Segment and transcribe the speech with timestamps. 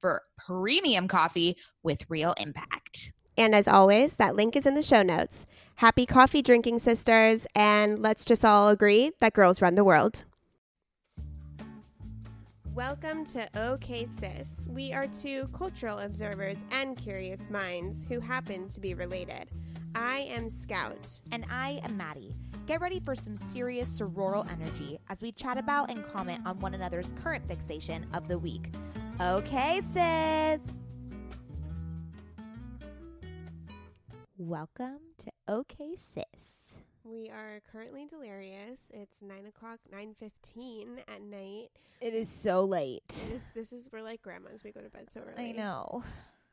[0.00, 3.12] for premium coffee with real impact.
[3.36, 5.46] And as always, that link is in the show notes.
[5.76, 10.24] Happy coffee drinking, sisters, and let's just all agree that girls run the world.
[12.74, 14.66] Welcome to OK Sis.
[14.70, 19.50] We are two cultural observers and curious minds who happen to be related.
[19.94, 21.20] I am Scout.
[21.32, 22.34] And I am Mady.
[22.70, 26.72] Get ready for some serious sororal energy as we chat about and comment on one
[26.72, 28.70] another's current fixation of the week.
[29.20, 30.74] Okay, sis.
[34.38, 36.76] Welcome to OK Sis.
[37.02, 38.78] We are currently delirious.
[38.94, 41.70] It's nine o'clock, nine fifteen at night.
[42.00, 43.02] It is so late.
[43.32, 44.62] This, this is we're like grandmas.
[44.62, 45.50] We go to bed so early.
[45.50, 46.04] I know.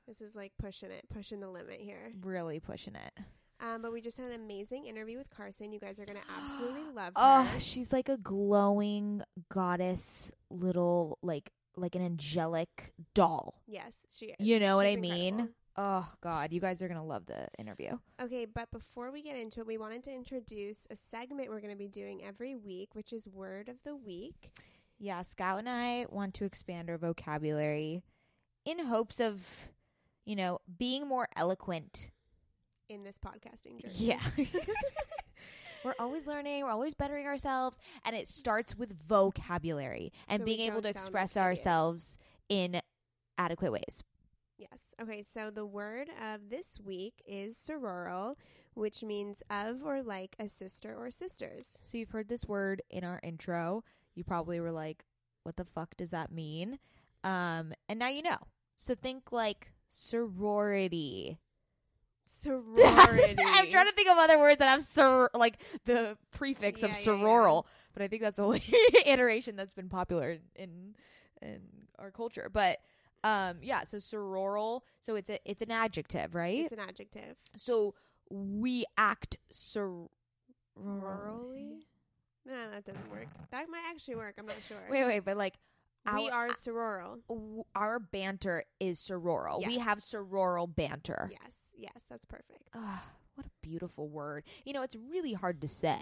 [0.07, 2.11] This is like pushing it, pushing the limit here.
[2.23, 3.23] Really pushing it.
[3.59, 5.71] Um, but we just had an amazing interview with Carson.
[5.71, 7.11] You guys are gonna absolutely love her.
[7.15, 13.61] Oh, she's like a glowing goddess, little like like an angelic doll.
[13.67, 14.35] yes, she is.
[14.39, 15.27] You know what She's I mean?
[15.27, 15.53] incredible.
[15.79, 17.97] Oh God, you guys are gonna love the interview.
[18.19, 21.71] Okay, but before we get into it, we wanted to introduce a segment we're going
[21.73, 24.49] to be doing every week, which is Word of the Week.
[24.97, 28.01] Yeah, Scout and I want to expand our vocabulary
[28.65, 29.67] in hopes of,
[30.25, 32.09] you know, being more eloquent.
[32.89, 33.93] In this podcasting journey.
[33.95, 34.19] Yeah.
[35.83, 40.61] we're always learning, we're always bettering ourselves, and it starts with vocabulary and So being
[40.61, 42.17] able to express ourselves
[42.49, 42.81] in
[43.37, 44.03] adequate ways.
[44.57, 44.79] Yes.
[45.01, 48.35] Okay, so the word of this week is sororal,
[48.73, 51.77] which means of or like a sister or sisters.
[51.83, 53.83] So you've heard this word in our intro.
[54.15, 55.05] You probably were like,
[55.43, 56.79] what the fuck does that mean?
[57.23, 58.37] Um, and now you know.
[58.75, 61.37] So think like sorority.
[62.27, 63.35] Sorority.
[63.45, 66.91] I'm trying to think of other words that have sor like the prefix Yeah, of
[66.91, 67.17] yeah, yeah.
[67.23, 68.63] sororal, but I think that's the only
[69.05, 70.95] iteration that's been popular in
[71.41, 71.61] in
[71.97, 72.49] our culture.
[72.51, 72.77] But
[73.23, 76.63] um yeah, so sororal, so it's a it's an adjective, right?
[76.65, 77.37] It's an adjective.
[77.55, 77.95] so
[78.29, 80.09] we act sororally.
[80.77, 81.79] Sororally?
[82.45, 83.27] No, that doesn't work.
[83.51, 84.35] That might actually work.
[84.37, 84.77] I'm not sure.
[84.89, 85.55] Wait, wait, but like
[86.15, 87.17] we are sororal.
[87.75, 89.65] our banter is sororal.
[89.65, 91.29] We have sororal banter.
[91.31, 92.69] Yes, yes, that's perfect.
[92.73, 92.99] Ugh,
[93.35, 94.43] what a beautiful word.
[94.65, 96.01] You know, it's really hard to say,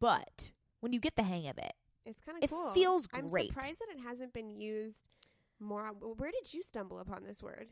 [0.00, 1.72] but when you get the hang of it,
[2.04, 2.68] It's kind it of cool.
[2.70, 3.22] It feels great.
[3.22, 5.04] I'm surprised that it hasn't been used
[5.60, 5.86] more.
[5.86, 7.68] Where did you stumble upon this word?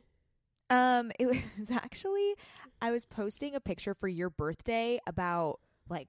[0.71, 1.27] um, it
[1.59, 2.35] was actually
[2.81, 5.59] I was posting a picture for your birthday about
[5.91, 6.09] like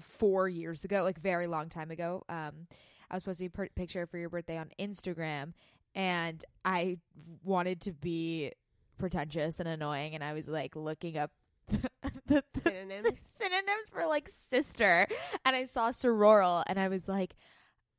[0.00, 2.22] four years ago, like very long time ago.
[2.28, 2.66] Um,
[3.10, 5.52] I was posting a per- picture for your birthday on Instagram,
[5.94, 6.98] and I
[7.42, 8.52] wanted to be
[8.98, 11.30] pretentious and annoying, and I was like looking up
[12.26, 13.22] the, the Synonyms.
[13.34, 15.06] synonyms for like sister
[15.46, 17.34] and i saw sororal and i was like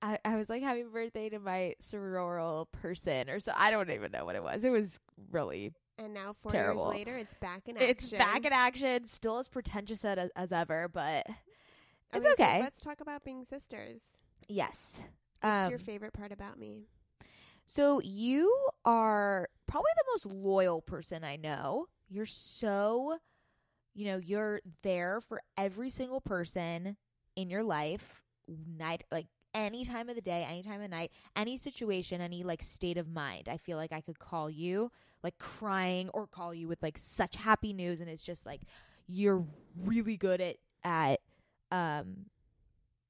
[0.03, 4.11] I, I was like happy birthday to my sororal person or so i don't even
[4.11, 4.99] know what it was it was
[5.31, 6.83] really And now four Terrible.
[6.85, 7.89] years later, it's back in action.
[7.89, 11.25] it's back in action still as pretentious as, as ever but
[12.13, 14.21] it's okay let's talk about being sisters.
[14.47, 15.03] yes
[15.41, 16.87] What's um, your favorite part about me?
[17.65, 18.53] So you
[18.85, 21.87] are probably the most loyal person i know.
[22.07, 23.17] You're so
[23.95, 26.97] you know you're there for every single person
[27.35, 28.23] in your life
[28.77, 32.61] night like any time of the day any time of night any situation any like
[32.61, 33.49] state of mind.
[33.49, 34.91] I feel like i could call you
[35.23, 38.61] like crying or call you with like such happy news and it's just like
[39.07, 39.43] you're
[39.81, 41.19] really good at at
[41.71, 42.27] um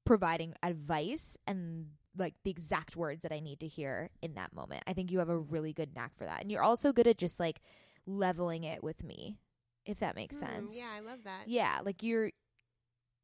[0.04, 4.82] providing advice and like the exact words that I need to hear in that moment.
[4.86, 6.40] I think you have a really good knack for that.
[6.42, 7.60] And you're also good at just like
[8.06, 9.38] leveling it with me,
[9.84, 10.76] if that makes Mm, sense.
[10.76, 11.48] yeah, I love that.
[11.48, 12.30] Yeah, like you're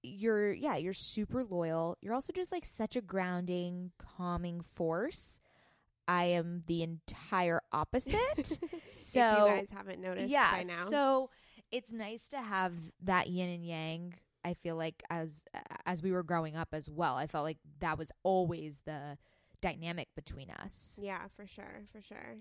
[0.02, 1.96] you're yeah, you're super loyal.
[2.00, 5.40] You're also just like such a grounding, calming force.
[6.08, 8.16] I am the entire opposite.
[8.46, 10.84] so if you guys haven't noticed yeah, by now.
[10.86, 11.30] so
[11.70, 12.74] it's nice to have
[13.04, 14.14] that yin and yang.
[14.44, 15.44] I feel like as
[15.86, 19.18] as we were growing up as well, I felt like that was always the
[19.60, 20.98] dynamic between us.
[21.00, 22.38] yeah, for sure, for sure.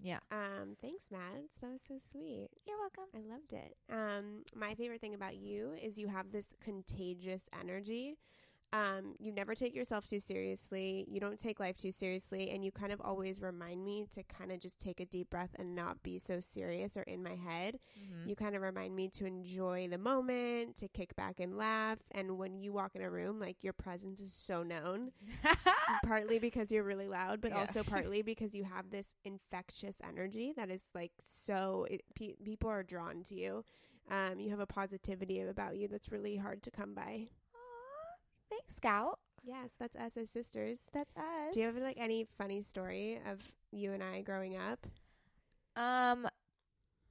[0.00, 0.18] Yeah.
[0.30, 1.56] Um, thanks, Mads.
[1.60, 2.48] That was so sweet.
[2.66, 3.04] You're welcome.
[3.14, 3.76] I loved it.
[3.90, 8.16] Um, my favorite thing about you is you have this contagious energy.
[8.74, 11.06] Um, you never take yourself too seriously.
[11.08, 14.50] You don't take life too seriously, and you kind of always remind me to kind
[14.50, 17.78] of just take a deep breath and not be so serious or in my head.
[17.96, 18.28] Mm-hmm.
[18.28, 21.98] You kind of remind me to enjoy the moment, to kick back and laugh.
[22.10, 25.12] And when you walk in a room, like your presence is so known,
[26.04, 27.60] partly because you're really loud, but Yeah.
[27.60, 32.70] also partly because you have this infectious energy that is like so, it, pe- people
[32.70, 33.64] are drawn to you.
[34.10, 37.28] Um, you have a positivity about you that's really hard to come by.
[38.66, 39.18] Scout.
[39.42, 40.80] Yes, that's us as sisters.
[40.92, 41.52] That's us.
[41.52, 43.40] Do you have like any funny story of
[43.72, 44.86] you and I growing up?
[45.76, 46.26] Um,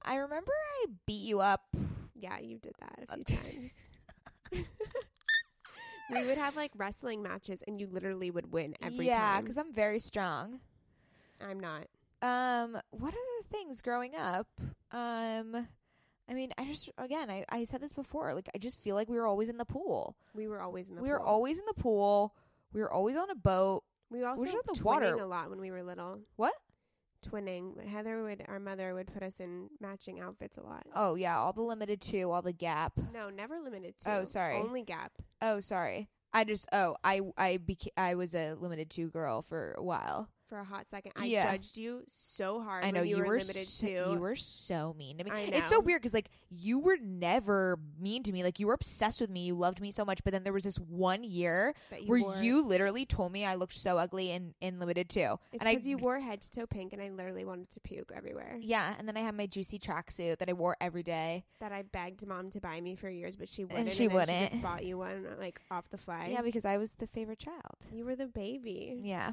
[0.02, 1.62] I remember I beat you up.
[2.14, 3.72] Yeah, you did that a few times.
[6.10, 9.42] we would have like wrestling matches, and you literally would win every yeah, time.
[9.42, 10.60] because I'm very strong.
[11.40, 11.86] I'm not.
[12.22, 14.48] Um, what are the things growing up?
[14.92, 15.68] Um,
[16.28, 18.34] I mean, I just again, I I said this before.
[18.34, 20.16] Like, I just feel like we were always in the pool.
[20.34, 21.18] We were always in the we pool.
[21.18, 22.34] were always in the pool.
[22.72, 23.84] We were always on a boat.
[24.10, 25.14] We were also just at the twinning water.
[25.16, 26.20] a lot when we were little.
[26.36, 26.54] What?
[27.26, 27.86] Twinning.
[27.86, 30.84] Heather would, our mother would put us in matching outfits a lot.
[30.94, 32.92] Oh yeah, all the Limited Too, all the Gap.
[33.12, 34.10] No, never Limited Too.
[34.10, 34.56] Oh, sorry.
[34.56, 35.12] Only Gap.
[35.40, 36.08] Oh, sorry.
[36.32, 40.28] I just oh I I beca- I was a Limited Too girl for a while.
[40.48, 41.50] For a hot second, I Yeah.
[41.52, 42.84] judged you so hard.
[42.84, 43.92] I know when you, you, were, were limited so, to.
[44.12, 45.30] you were so mean to me.
[45.32, 48.42] It's so weird because like you were never mean to me.
[48.44, 49.40] Like you were obsessed with me.
[49.40, 50.22] You loved me so much.
[50.22, 52.36] But then there was this one year you where wore.
[52.42, 55.38] you literally told me I looked so ugly in in Limited Too.
[55.52, 57.80] It's and I because you wore head to toe pink, and I literally wanted to
[57.80, 58.58] puke everywhere.
[58.60, 61.44] yeah, and then I had my juicy tracksuit that I wore every day.
[61.60, 63.90] That I begged mom to buy me for years, but she wouldn't.
[63.92, 64.50] she then She wouldn't.
[64.50, 66.28] just bought you one like off the fly.
[66.30, 67.86] Yeah, because I was the favorite child.
[67.92, 69.00] you were the baby.
[69.02, 69.32] Yeah.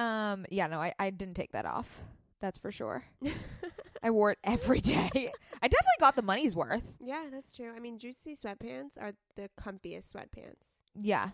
[0.00, 0.46] Um.
[0.50, 0.66] Yeah.
[0.66, 2.04] No, I I didn't take that off.
[2.40, 3.04] That's for sure.
[4.02, 5.10] I wore it every day.
[5.62, 6.84] I definitely got the money's worth.
[7.00, 7.70] yeah, that's true.
[7.76, 10.78] I mean, juicy sweatpants are the comfiest sweatpants.
[10.98, 11.28] Yeah.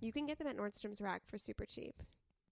[0.00, 1.94] You can get them at Nordstrom's Rack for super cheap.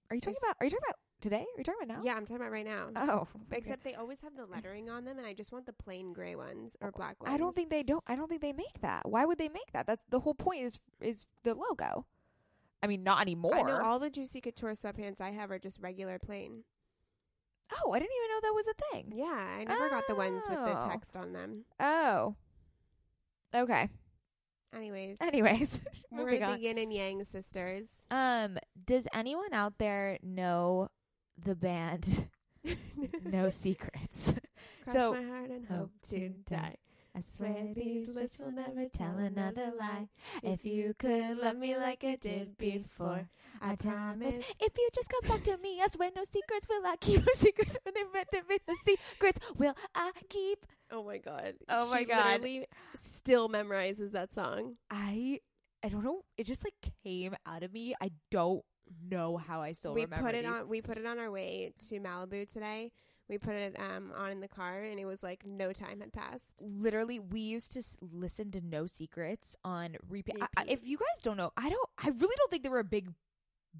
[0.09, 0.57] Are you talking about?
[0.61, 1.39] Are you talking about today?
[1.57, 2.03] Are you talking about now?
[2.05, 2.91] Yeah, I'm talking about right now.
[2.95, 3.59] Oh, okay.
[3.59, 6.37] Except they always have the lettering on them, and I just want the plain gray
[6.37, 7.35] ones or black ones.
[7.35, 8.05] I don't think they don't.
[8.07, 9.09] I don't think they make that.
[9.09, 9.89] Why would they make that?
[9.89, 10.61] That's the whole point.
[10.61, 12.07] Is is the logo?
[12.82, 13.55] I mean, not anymore.
[13.55, 16.64] I know all the Juicy Couture sweatpants I have are just regular plain.
[17.84, 19.12] oh, I didn't even know that was a thing.
[19.17, 20.88] Yeah, I never got the ones with the Oh.
[20.88, 21.64] text on them.
[21.81, 22.37] Oh.
[23.55, 23.88] Okay.
[24.75, 25.81] Anyways, Anyways,
[26.11, 26.61] we're the on.
[26.62, 27.88] yin and yang sisters.
[28.11, 30.88] Um, does anyone out there know
[31.43, 32.29] the band
[33.25, 34.34] No Secrets?
[34.84, 36.76] Cross So- my heart and hope to die.
[37.17, 40.09] I swear these lips will never tell another lie.
[40.43, 43.27] If you could love me like I did before,
[43.63, 44.37] I promise.
[44.37, 47.21] If you just come back to me, I swear no secrets will I keep.
[47.21, 48.59] No secrets when they're meant to be.
[48.69, 50.67] No secrets will I keep.
[50.91, 51.55] Oh my god.
[51.71, 52.27] Oh my She God.
[52.43, 54.75] literally still memorizes that song.
[54.91, 55.41] I
[55.83, 56.21] I don't know.
[56.37, 57.95] It just like came out of me.
[58.01, 58.63] I don't
[59.11, 60.53] know how I still we remember put it these.
[60.55, 62.93] on we put it on our way to Malibu today.
[63.28, 66.12] We put it um on in the car and it was like no time had
[66.12, 66.62] passed.
[66.62, 70.36] literally we used to s- listen to no secrets on repeat.
[70.41, 72.79] I- I- if you guys don't know i don't i really don't think they were
[72.79, 73.10] a big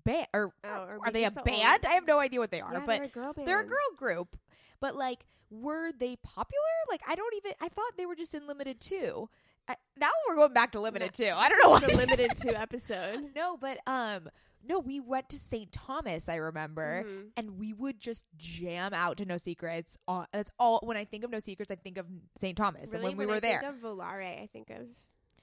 [0.05, 2.51] band or Oh, are are they a the band old- i have no idea what
[2.51, 3.47] they are yeah, but they're a girl band.
[3.49, 4.37] they're a girl group
[4.81, 8.47] but like were they popular like i don't even i thought they were just in
[8.49, 9.29] Limited Too
[9.69, 13.31] I, now we're going back to Limited Too i don't know why limited two episode.
[13.35, 14.29] no but um
[14.69, 17.31] no we went to st thomas i remember Mhm.
[17.37, 19.97] and we would just jam out to No Secrets.
[20.09, 20.81] On, that's all.
[20.83, 22.07] When I think of No Secrets, I think of
[22.39, 22.57] St.
[22.57, 22.93] Thomas.
[22.93, 24.87] Really, and when we were I there, think of Volare, I think of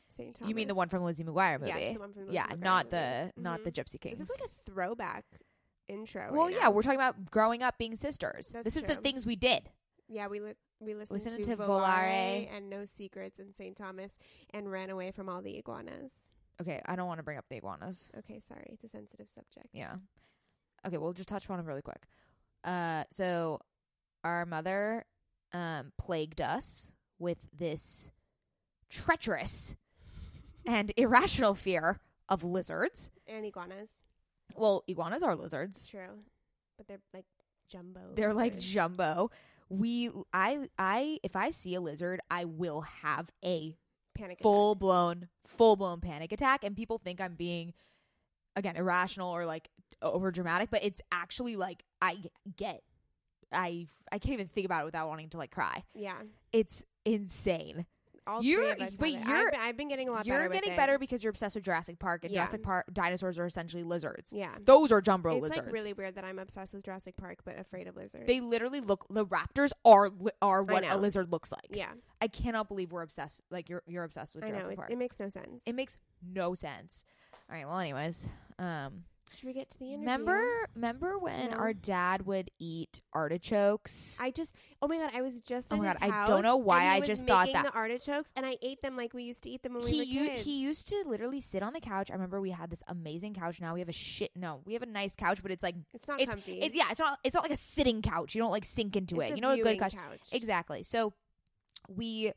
[0.10, 0.36] St.
[0.36, 0.50] Thomas.
[0.50, 1.72] you mean the one from Lizzie McGuire movie?
[1.76, 2.96] Yes, the one from the yeah, Lizzie McGuire not movie.
[2.98, 3.64] the not Mhm.
[3.66, 4.20] the Gypsy Kings.
[4.20, 5.26] This is like a throwback
[5.88, 6.32] intro.
[6.32, 6.72] well, right yeah, now.
[6.72, 8.50] we're talking about growing up being sisters.
[8.50, 9.70] That's this is the things we did.
[10.08, 11.68] yeah we li- we listened Listened to, to Volare,
[12.48, 12.50] Volare.
[12.56, 13.76] and No Secrets and St.
[13.76, 14.12] Thomas
[14.54, 16.30] and ran away from all the iguanas.
[16.62, 18.10] Okay, I don't want to bring up the iguanas.
[18.20, 19.68] Okay, sorry, it's a sensitive subject.
[19.74, 19.96] Yeah.
[20.86, 22.04] Okay, we'll just touch on them really quick.
[22.64, 23.60] Uh, so
[24.24, 25.06] our mother
[25.54, 28.12] um plagued us with this
[28.90, 29.76] treacherous
[30.66, 33.12] and irrational fear of lizards.
[33.28, 33.90] and iguanas.
[34.56, 35.86] Well, iguanas are lizards.
[35.88, 36.24] true,
[36.78, 37.26] but they're like
[37.70, 38.00] jumbo.
[38.16, 38.72] They're like lizards.
[38.74, 39.32] jumbo.
[39.70, 43.76] We I I if I see a lizard, I will have a
[44.14, 44.34] panic.
[44.40, 44.44] attack.
[44.44, 47.74] full blown full blown panic attack and people think I'm being
[48.56, 49.70] again irrational or like
[50.02, 52.18] over dramatic, but it's actually like I
[52.58, 52.82] get
[53.52, 55.84] I I can't even think about it without wanting to like cry.
[55.94, 56.16] Yeah.
[56.52, 57.86] It's insane.
[58.26, 60.38] All You're- three of us but you're- I've, been, I've been getting a lot You're
[60.48, 60.54] better.
[60.54, 62.44] getting better because you're obsessed with Jurassic Park, and Yeah.
[62.44, 64.32] Jurassic Park dinosaurs are essentially lizards.
[64.32, 64.56] Yeah.
[64.64, 65.66] Those are jumbo it's lizards.
[65.66, 68.26] like really weird that I'm obsessed with Jurassic Park but afraid of lizards.
[68.26, 69.06] they literally look.
[69.10, 70.10] The raptors are
[70.42, 71.68] are what a lizard looks like.
[71.72, 71.92] yeah,
[72.24, 73.42] I cannot believe we're obsessed.
[73.52, 74.54] Like you're you're obsessed with I know.
[74.54, 74.92] Jurassic It, Park.
[74.92, 75.64] it makes no sense.
[75.66, 77.04] It makes no sense.
[77.50, 77.66] All right.
[77.68, 78.28] Well, anyways,
[78.60, 79.04] um,
[79.36, 80.00] Should we get to the interview?
[80.06, 81.58] remember remember when No.
[81.58, 84.20] our dad would eat artichokes?
[84.22, 86.44] I just oh my god, I was just Oh in my his God, I don't
[86.44, 87.74] know why and he I was just thought making that.
[87.74, 89.98] the artichokes and I ate them like we used to eat them when he we
[90.00, 90.46] were u- kids.
[90.46, 92.10] he used to literally sit on the couch.
[92.12, 93.60] I remember we had this amazing couch.
[93.60, 94.32] Now we have a shit.
[94.36, 96.60] No, we have a nice couch, but it's like it's not it's, comfy.
[96.62, 98.36] it's yeah, it's not it's not like a sitting couch.
[98.36, 99.34] You don't like sink into It's it.
[99.34, 99.96] a You know, a good viewing couch.
[99.96, 100.22] couch.
[100.32, 100.84] Exactly.
[100.84, 101.14] So
[101.88, 102.34] we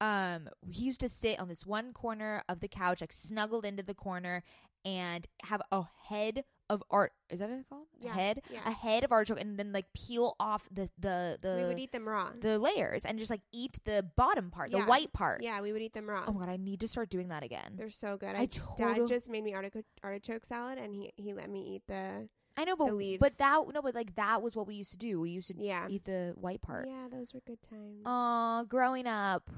[0.00, 3.82] um he used to sit on this one corner of the couch, like snuggled into
[3.82, 4.42] the corner,
[4.84, 7.12] and have a head of art.
[7.28, 7.86] Is that what it's called?
[8.00, 8.60] Yeah, A head, yeah.
[8.64, 11.92] a head of artichoke, and then like peel off the the the we would eat
[11.92, 12.30] them raw.
[12.40, 15.42] the layers and just like eat the bottom part, the white part.
[15.42, 16.24] yeah, we would eat them raw.
[16.26, 17.74] Oh my god, I need to start doing that again.
[17.76, 18.34] They're so good.
[18.36, 21.60] I I, total- Dad just made me artichoke, artichoke salad, and he he let me
[21.74, 22.28] eat the
[22.60, 23.18] I know, the but leaves.
[23.20, 25.20] but that no, but like that was what we used to do.
[25.20, 26.86] We used to yeah eat the white part.
[26.88, 27.06] yeah.
[27.10, 28.02] Those were good times.
[28.04, 29.48] Aw, growing up.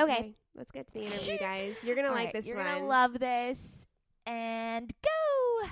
[0.00, 0.34] okay.
[0.56, 1.76] let's get to the interview, guys.
[1.84, 2.66] You're gonna like right, this You're one.
[2.66, 3.86] gonna love this.
[4.26, 5.68] And go.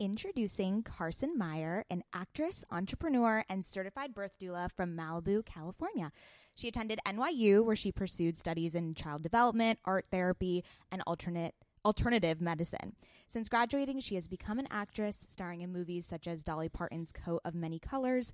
[0.00, 6.12] Introducing Carson Meyer, an actress, entrepreneur, and certified birth doula from Malibu, California.
[6.54, 11.54] She attended NYU, where she pursued studies in child development, art therapy, and alternate
[11.84, 12.94] alternative medicine.
[13.26, 17.42] Since graduating, she has become an actress, starring in movies such as Dolly Parton's Coat
[17.44, 18.32] of Many Colors,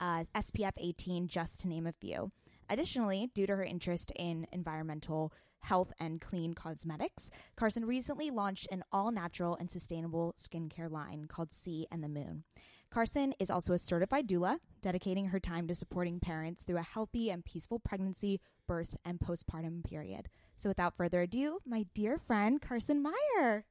[0.00, 2.32] uh, SPF 18, just to name a few.
[2.68, 8.82] Additionally, due to her interest in environmental health and clean cosmetics, Carson recently launched an
[8.92, 12.44] all natural and sustainable skincare line called Sea and the Moon.
[12.90, 17.30] Carson is also a certified doula, dedicating her time to supporting parents through a healthy
[17.30, 20.28] and peaceful pregnancy, birth, and postpartum period.
[20.62, 23.64] So, without further ado, my dear friend Carson Meyer,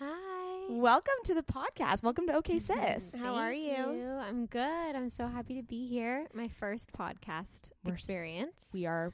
[0.00, 0.66] Hi.
[0.68, 2.02] welcome to the podcast.
[2.02, 3.14] Welcome to OK Sis.
[3.16, 4.18] How are Thank you?
[4.20, 4.96] I'm good.
[4.96, 6.26] I'm so happy to be here.
[6.34, 8.72] My first podcast We're s- experience.
[8.74, 9.12] We are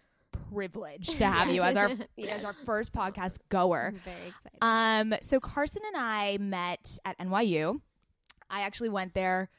[0.51, 2.39] privileged to have you as our Yes.
[2.39, 3.89] as our first podcast goer.
[3.89, 4.59] I'm very excited.
[4.63, 7.83] Um, so Carson and I met at NYU.
[8.49, 9.51] I actually went there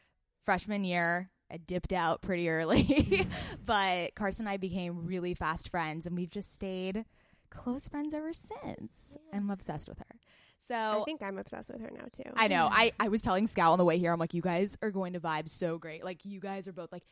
[0.46, 1.30] freshman year.
[1.52, 3.28] I dipped out pretty early,
[3.66, 7.06] but Carson and I became really fast friends, and we've just stayed
[7.52, 9.16] close friends ever since.
[9.32, 10.06] I'm obsessed with her.
[10.60, 12.32] So I think I'm obsessed with her now too.
[12.36, 12.68] I know.
[12.72, 15.14] I, I was telling Scout on the way here, I'm like, you guys are going
[15.14, 16.04] to vibe so great.
[16.04, 17.04] Like, you guys are both like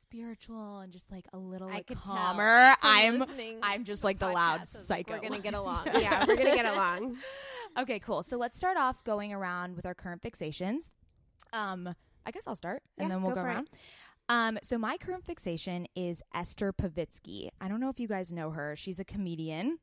[0.00, 2.72] spiritual and just like a little like calmer.
[2.82, 3.24] I'm
[3.62, 5.14] I'm just like the podcasts, loud I was like, psycho.
[5.14, 5.86] We're gonna get along.
[5.98, 7.16] yeah, we're gonna get along.
[7.78, 8.22] okay, cool.
[8.22, 10.92] So let's start off going around with our current fixations.
[11.52, 11.94] Um,
[12.26, 13.54] I guess I'll start and Yeah, then we'll go go for it.
[13.54, 13.68] around.
[14.28, 17.48] Um, so my current fixation is Esther Povitsky.
[17.60, 18.74] I don't know if you guys know her.
[18.76, 19.78] She's a comedian.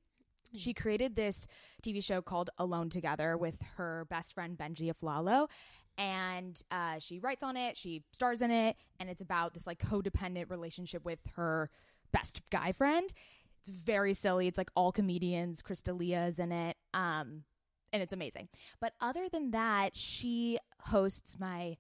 [0.56, 1.48] She created this
[1.82, 5.50] TV show called Alone Together with her best friend Benji Aflalo.
[5.98, 9.80] And uh, she writes on it, she stars in it, and it's about this like
[9.80, 11.70] codependent relationship with her
[12.12, 13.14] best guy friend.
[13.62, 14.48] It's very silly.
[14.48, 15.62] It's like all comedians.
[15.62, 16.78] Crystalia's in it.
[16.94, 17.44] Um,
[17.92, 18.50] and it's amazing.
[18.82, 21.78] But other than that, she hosts my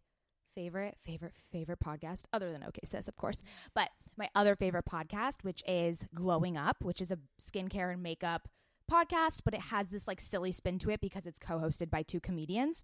[0.55, 3.41] favorite, favorite, favorite podcast, other than OK Sis, of course.
[3.73, 8.47] But my other favorite podcast, which is Glowing Up, which is a skincare and makeup
[8.93, 12.03] podcast, but it has this like silly spin to it because it's co hosted by
[12.03, 12.83] two comedians,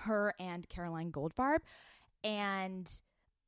[0.00, 1.58] her and Caroline Goldfarb.
[2.24, 2.90] And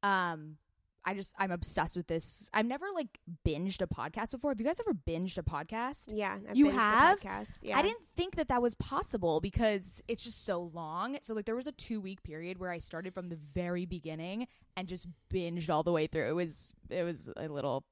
[0.02, 0.56] um
[1.04, 2.50] I just I'm obsessed with this.
[2.52, 4.50] I've never like binged a podcast before.
[4.50, 6.12] Have you guys ever binged a podcast?
[6.14, 7.20] Yeah, I've You have?
[7.20, 7.58] podcast.
[7.62, 11.16] Yeah, I didn't think that that was possible because it's just so long.
[11.22, 14.46] So like there was a 2 week period where I started from the very beginning
[14.76, 16.28] and just binged all the way through.
[16.28, 17.84] It was it was a little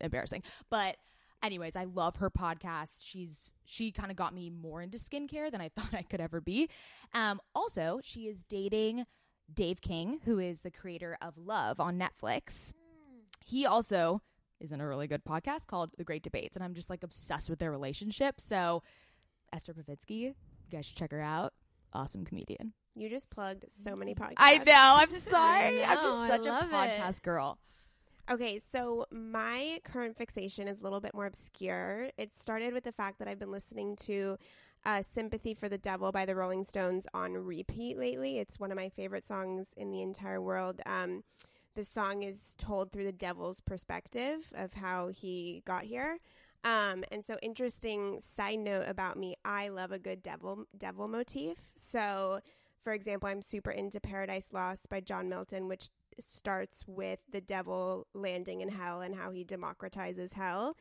[0.00, 0.42] embarrassing.
[0.68, 0.96] But
[1.42, 3.00] anyways, I love her podcast.
[3.02, 6.40] She's she kind of got me more into skincare than I thought I could ever
[6.40, 6.68] be.
[7.14, 9.04] Um also, she is dating
[9.52, 12.72] Dave King, who is the creator of Love on Netflix.
[13.44, 14.20] He also
[14.60, 17.48] is in a really good podcast called The Great Debates, and I'm just like obsessed
[17.48, 18.40] with their relationship.
[18.40, 18.82] So,
[19.52, 20.34] Esther Povitsky, you
[20.70, 21.54] guys should check her out.
[21.94, 22.74] Awesome comedian.
[22.94, 24.34] You just plugged so many podcasts.
[24.38, 24.72] I know.
[24.74, 25.84] I'm sorry.
[25.84, 26.72] I'm just such a love it.
[26.72, 27.58] podcast girl.
[28.30, 32.10] Okay, so my current fixation is a little bit more obscure.
[32.18, 34.36] It started with the fact that I've been listening to
[34.84, 38.38] uh, Sympathy for the Devil by the Rolling Stones on repeat lately.
[38.38, 40.82] It's one of my favorite songs in the entire world.
[40.84, 41.24] Um,
[41.74, 46.18] the song is told through the devil's perspective of how he got here.
[46.64, 51.56] Um, and so interesting side note about me, I love a good devil devil motif.
[51.76, 52.40] So
[52.82, 58.06] for example, I'm super into Paradise Lost by John Milton, which starts with the devil
[58.14, 60.76] landing in hell and how he democratizes hell.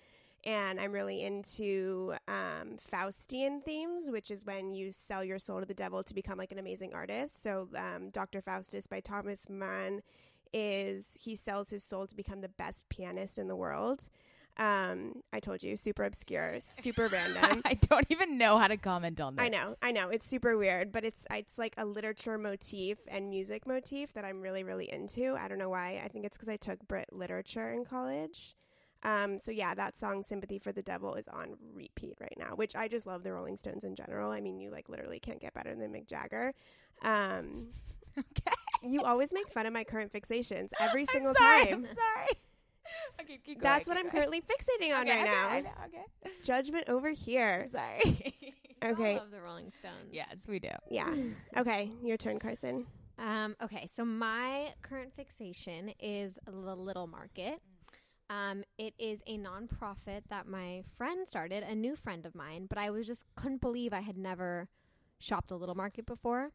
[0.46, 5.66] And I'm really into um, Faustian themes, which is when you sell your soul to
[5.66, 7.42] the devil to become like an amazing artist.
[7.42, 8.42] So, um, Dr.
[8.42, 10.02] Faustus by Thomas Mann
[10.54, 14.08] is he sells his soul to become the best pianist in the world.
[14.60, 17.62] Um, I told you, super obscure, super random.
[17.66, 19.44] I don't even know how to comment on that.
[19.44, 23.30] I know, I know, it's super weird, but it's it's like a literature motif and
[23.30, 25.36] music motif that I'm really really into.
[25.38, 26.02] I don't know why.
[26.04, 28.56] I think it's because I took Brit literature in college.
[29.04, 32.76] Um, so yeah, that song "Sympathy for the Devil" is on repeat right now, which
[32.76, 34.32] I just love the Rolling Stones in general.
[34.32, 36.54] I mean, you like literally can't get better than Mick Jagger.
[37.04, 37.68] Um,
[38.18, 38.56] Okay.
[38.82, 41.74] you always make fun of my current fixations every single I'm sorry, time.
[41.88, 42.28] I'm sorry.
[43.28, 44.24] Okay, keep going, That's what keep I'm going.
[44.30, 45.50] currently fixating on Okay, right okay, now.
[45.50, 46.32] I know, okay.
[46.42, 47.68] Judgment over here.
[47.72, 48.34] Sorry.
[48.86, 49.16] Okay.
[49.16, 50.12] I love the Rolling Stones.
[50.12, 50.70] yes, we do.
[50.92, 51.12] Yeah.
[51.58, 52.86] Okay, your turn, Carson.
[53.18, 57.60] Um, okay, so my current fixation is the Little Market.
[58.30, 62.78] Um, it is a nonprofit that my friend started, a new friend of mine, but
[62.78, 64.68] I was just couldn't believe I had never
[65.18, 66.52] shopped a Little Market before.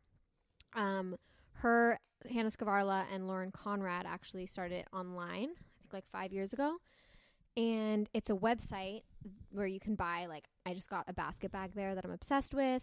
[0.74, 1.16] Um,
[1.54, 1.98] her,
[2.30, 5.62] Hannah Skvarla, and Lauren Conrad actually started it online, I
[5.92, 6.78] like five years ago.
[7.56, 9.02] And it's a website
[9.50, 12.54] where you can buy, like, I just got a basket bag there that I'm obsessed
[12.54, 12.82] with.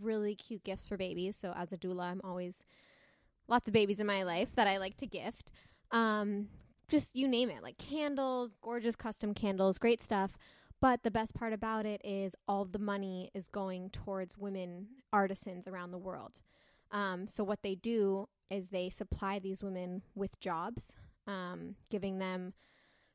[0.00, 1.36] Really cute gifts for babies.
[1.36, 2.62] So, as a doula, I'm always
[3.48, 5.52] lots of babies in my life that I like to gift.
[5.90, 6.48] Um,
[6.88, 10.32] just you name it, like candles, gorgeous custom candles, great stuff.
[10.80, 15.68] But the best part about it is all the money is going towards women artisans
[15.68, 16.40] around the world.
[16.90, 20.94] Um, so what they do is they supply these women with jobs,
[21.26, 22.52] um, giving them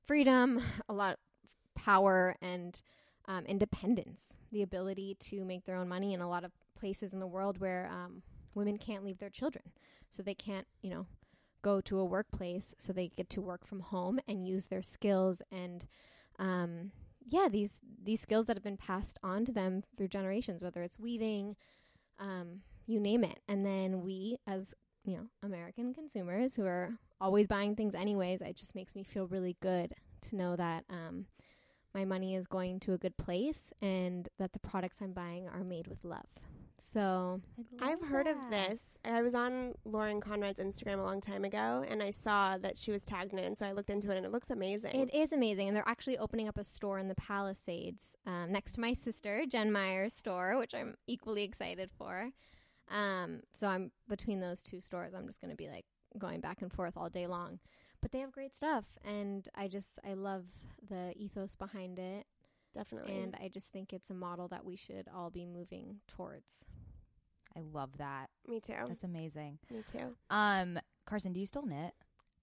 [0.06, 2.82] freedom, a lot of power, and
[3.28, 7.20] um, independence, the ability to make their own money in a lot of places in
[7.20, 8.22] the world where um,
[8.54, 9.72] women can't leave their children.
[10.10, 11.08] So they can't, you know,
[11.62, 12.76] go to a workplace.
[12.78, 15.86] So they get to work from home and use their skills and,
[16.38, 16.92] um,
[17.28, 21.00] yeah, these these skills that have been passed on to them through generations, whether it's
[21.00, 21.56] weaving,
[22.20, 23.40] um, you name it.
[23.48, 24.74] And then we, as
[25.06, 29.28] you know, American consumers who are always buying things anyways, it just makes me feel
[29.28, 31.26] really good to know that um,
[31.94, 35.64] my money is going to a good place and that the products I'm buying are
[35.64, 36.26] made with love.
[36.78, 37.42] So
[37.82, 39.00] I've heard of this.
[39.06, 42.92] I was on Lauren Conrad's Instagram a long time ago, and I saw that she
[42.92, 44.94] was tagged in it, and so I looked into it, and it looks amazing.
[44.94, 48.74] It is amazing, and they're actually opening up a store in the Palisades um, next
[48.74, 52.32] to my sister Jen Meyer's store, which I'm equally excited for.
[52.92, 55.14] Um, so I'm between those two stores.
[55.14, 55.86] I'm just going to be like
[56.18, 57.60] going back and forth all day long.
[58.02, 60.46] But they have great stuff, and I just I love
[60.88, 62.28] the ethos behind it,
[62.76, 63.18] Definitely.
[63.20, 66.66] and I just think it's a model that we should all be moving towards.
[67.58, 68.28] I love that.
[68.48, 68.74] Me too.
[68.88, 69.58] That's amazing.
[69.72, 70.16] Me too.
[70.30, 71.94] Um, Carson, do you still knit?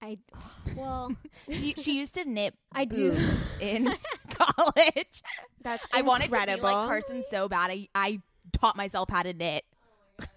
[0.00, 0.18] I
[0.76, 1.12] well,
[1.50, 2.54] She, she used to knit.
[2.72, 3.16] I do.
[3.60, 3.84] in
[4.30, 5.22] college.
[5.62, 6.64] That's I wanted to be incredible.
[6.64, 7.70] like Carson so bad.
[7.70, 8.20] I I
[8.52, 9.62] taught myself how to knit.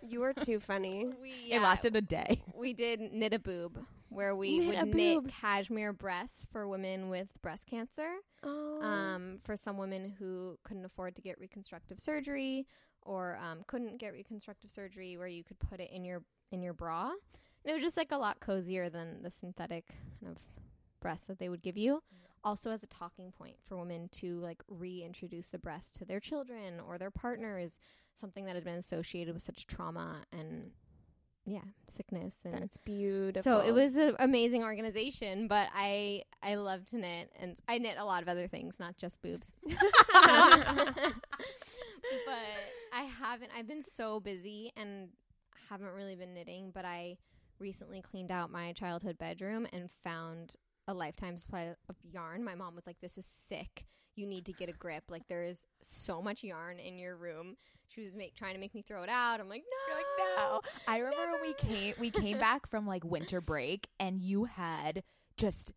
[0.02, 1.06] You were too funny.
[1.22, 2.42] we It lasted a day.
[2.54, 7.28] we did knit a boob where we Knit would knit cashmere breasts for women with
[7.42, 8.08] breast cancer
[8.44, 8.82] Oh.
[8.84, 12.68] um, for some women who couldn't afford to get reconstructive surgery
[13.02, 16.74] or um, couldn't get reconstructive surgery where you could put it in your in your
[16.74, 19.88] bra and it was just like a lot cozier than the synthetic
[20.22, 20.38] kind of
[21.02, 22.02] breasts that they would give you
[22.44, 26.80] also as a talking point for women to like reintroduce the breast to their children
[26.88, 27.80] or their partners
[28.20, 30.72] something that had been associated with such trauma and
[31.46, 33.44] yeah sickness and That's beautiful.
[33.44, 37.98] so it was an amazing organization, but I I love to knit, and I knit
[38.00, 39.52] a lot of other things, not just boobs.
[42.26, 42.38] but
[42.94, 43.52] I haven't.
[43.56, 45.10] I've been so busy and
[45.70, 46.72] haven't really been knitting.
[46.74, 47.18] But I
[47.60, 50.54] recently cleaned out my childhood bedroom and found
[50.88, 52.44] a lifetime supply of yarn.
[52.44, 53.86] My mom was like, "This is sick.
[54.16, 55.06] You need to get a grip.
[55.10, 58.74] Like there is so much yarn in your room." She was make, trying to make
[58.76, 59.40] me throw it out.
[59.40, 60.62] I'm like, "No, You're like, no.
[60.88, 65.04] I remember when we came we came back from like winter break and you had
[65.38, 65.72] just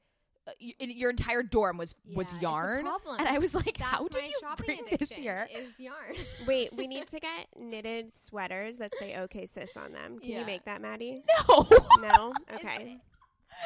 [0.46, 2.84] uh, y- your entire dorm was was Yeah, it's a yarn.
[2.84, 3.16] problem.
[3.20, 5.48] And I was like, That's how did my you shopping bring addiction this here?
[5.54, 6.14] Is yarn.
[6.46, 10.18] Wait, we need to get knitted sweaters that say "Okay, sis" on them.
[10.18, 10.40] Can Yeah.
[10.40, 11.22] you make that, Mady?
[11.48, 11.68] No.
[12.00, 12.32] No.
[12.54, 12.98] Okay.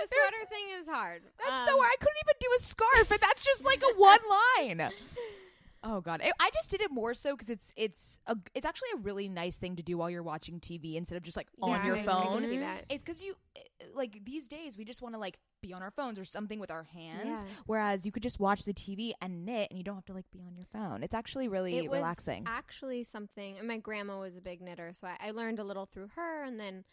[0.00, 1.22] The sweater thing is hard.
[1.38, 4.18] That's Um, so I couldn't even do a scarf and that's just like a one
[4.58, 4.90] line.
[5.84, 8.90] Oh god, I, I just did it more so because it's it's a it's actually
[8.94, 11.70] a really nice thing to do while you're watching TV instead of just like on
[11.70, 12.42] Yeah, your I- phone.
[12.46, 12.84] see that.
[12.88, 13.60] It's because you eh,
[13.94, 16.70] like these days we just want to like be on our phones or something with
[16.70, 17.50] our hands, Yeah.
[17.66, 20.30] whereas you could just watch the TV and knit, and you don't have to like
[20.32, 21.02] be on your phone.
[21.02, 22.44] It's actually really it was relaxing.
[22.46, 25.86] actually something and my grandma was a big knitter so I, I learned a little
[25.86, 26.84] through her and then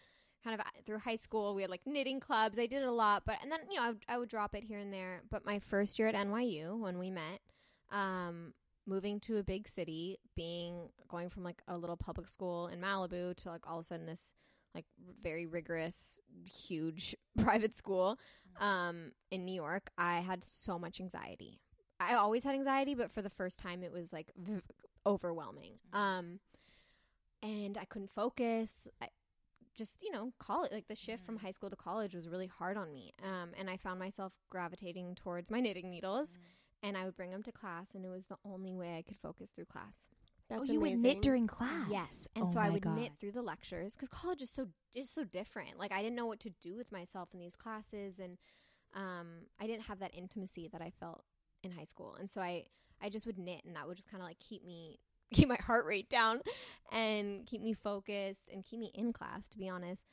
[0.43, 3.23] kind of uh, through high school we had like knitting clubs i did a lot
[3.25, 5.45] but and then you know i would, I would drop it here and there but
[5.45, 7.41] my first year at nyu when we met
[7.91, 8.53] um
[8.89, 13.35] moving to a big city being going from like a little public school in malibu
[13.35, 14.33] to like all of a sudden this
[14.75, 14.85] like
[15.21, 18.19] very rigorous huge private school
[18.59, 21.59] um in new york i had so much anxiety.
[22.01, 24.61] I always had anxiety but for the first time it was like v-
[25.05, 25.73] overwhelming.
[25.93, 26.39] Um
[27.43, 28.87] and i couldn't focus.
[29.01, 29.07] I,
[29.77, 32.77] just you know college like the shift from high school to college was really hard
[32.77, 33.13] on me.
[33.23, 36.37] Um and i found myself gravitating towards my knitting needles
[36.83, 39.17] and i would bring them to class and it was the only way i could
[39.17, 40.07] focus through class
[40.49, 40.97] That's oh, you amazing.
[40.97, 41.87] would knit during class.
[41.91, 42.95] Yes, and Oh so I would God.
[42.97, 45.77] knit through the lectures because college is so is so different.
[45.77, 48.37] Like I didn't know what to do with myself in these classes, and
[48.95, 51.23] um, I didn't have that intimacy that I felt
[51.63, 52.15] in high school.
[52.19, 52.65] And so I
[52.99, 54.97] I just would knit, and that would just kind of like keep me
[55.33, 56.41] keep my heart rate down,
[56.91, 59.47] and keep me focused, and keep me in class.
[59.49, 60.05] To be honest,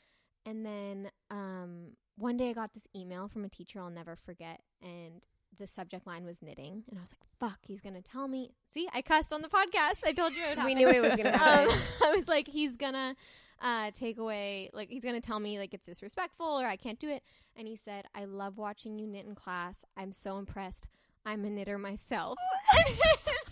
[0.45, 4.61] and then um, one day I got this email from a teacher I'll never forget,
[4.83, 5.25] and
[5.59, 8.89] the subject line was knitting, and I was like, "Fuck, he's gonna tell me." See,
[8.93, 10.05] I cussed on the podcast.
[10.05, 11.71] I told you it We knew it was gonna happen.
[11.71, 13.17] Um, I was like, he's gonna
[13.61, 17.09] uh, take away, like, he's gonna tell me like it's disrespectful or I can't do
[17.09, 17.23] it.
[17.57, 19.85] And he said, "I love watching you knit in class.
[19.97, 20.89] I'm so impressed.
[21.25, 22.39] I'm a knitter myself."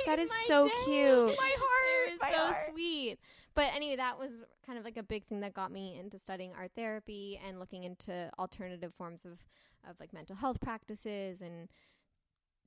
[0.06, 0.74] That is so day.
[0.84, 1.34] cute.
[1.38, 2.10] My heart.
[2.12, 2.56] Was my so heart.
[2.70, 3.18] sweet.
[3.54, 6.52] But anyway, that was kind of like a big thing that got me into studying
[6.58, 9.38] art therapy and looking into alternative forms of
[9.88, 11.68] of like mental health practices and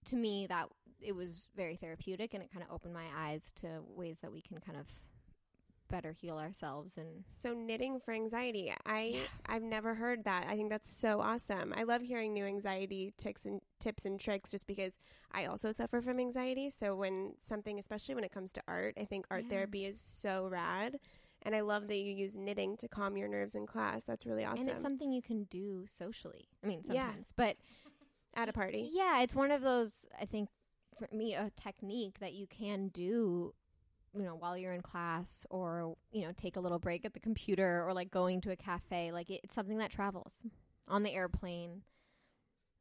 [0.07, 0.67] to me that
[1.01, 4.41] it was very therapeutic and it kind of opened my eyes to ways that we
[4.41, 4.87] can kind of
[5.89, 8.73] better heal ourselves and So knitting for anxiety.
[8.85, 10.45] I I've never heard that.
[10.49, 11.73] I think that's so awesome.
[11.77, 14.99] I love hearing new anxiety tips and tips and tricks just because
[15.31, 16.69] I also suffer from anxiety.
[16.69, 19.49] So when something especially when it comes to art, I think art Yeah.
[19.55, 20.99] therapy is so rad.
[21.43, 24.03] And I love that you use knitting to calm your nerves in class.
[24.03, 24.61] That's really awesome.
[24.61, 26.49] and it's something you can do socially.
[26.63, 27.05] I mean, Yeah.
[27.05, 27.55] sometimes, but
[28.37, 28.87] At a party.
[28.93, 30.47] Yeah, it's one of those I think
[30.97, 33.53] for me a technique that you can do
[34.15, 37.19] you know while you're in class or you know take a little break at the
[37.19, 40.33] computer or like going to a cafe like it, it's something that travels
[40.87, 41.81] on the airplane.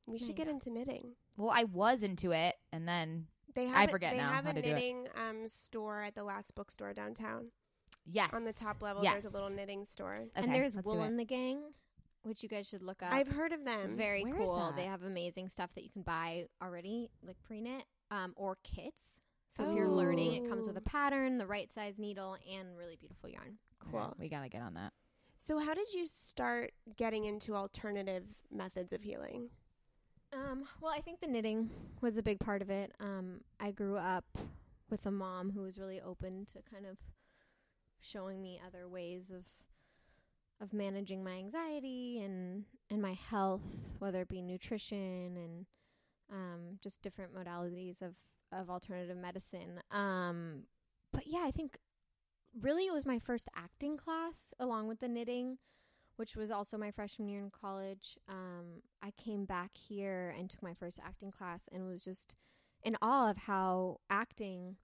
[0.07, 1.15] We There should you get into knitting.
[1.37, 4.45] Well, I was into it, and then They have I a- forget they now have
[4.45, 4.75] how a to do it.
[4.75, 7.49] knitting um, store at the last bookstore downtown.
[8.07, 9.15] yes, On the top level, yes.
[9.15, 10.15] there's a little knitting store.
[10.15, 11.61] Okay, and there's let's do Wool and the Gang,
[12.27, 13.13] which you guys should look up.
[13.13, 13.97] I've heard of them.
[13.97, 14.73] Very Where is cool.
[14.77, 14.89] They that?
[14.89, 19.21] have amazing stuff that you can buy already, like pre knit um, or kits.
[19.49, 20.85] So if you're learning, it comes with a Oh.
[20.91, 23.59] pattern, the right size needle, and really beautiful yarn.
[23.83, 24.15] Okay, Cool.
[24.19, 24.93] we gotta get on that.
[25.39, 29.51] So, how did you start getting into alternative methods of healing?
[30.33, 32.93] Um, well, I think the knitting was a big part of it.
[33.01, 34.25] Um, I grew up
[34.91, 36.99] with a mom who was really open to kind of
[38.01, 39.45] showing me other ways of
[40.61, 45.67] of managing my anxiety and and my health, whether it be nutrition and
[46.33, 48.15] um, just different modalities of
[48.53, 49.81] of alternative medicine.
[49.91, 50.65] Um,
[51.13, 51.79] but yeah, I think
[52.61, 55.59] really it was my first acting class along with the knitting
[56.17, 58.19] which was also my freshman year in college.
[58.29, 62.35] Um, I came back here and took my first acting class and was just
[62.83, 64.77] in awe of how acting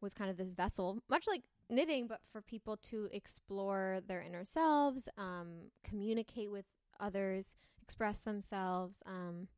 [0.00, 1.42] was kind of this vessel, much like
[1.74, 6.66] knitting, but for people to explore their inner selves, um, communicate with
[7.00, 8.98] others, express themselves.
[9.06, 9.48] Um,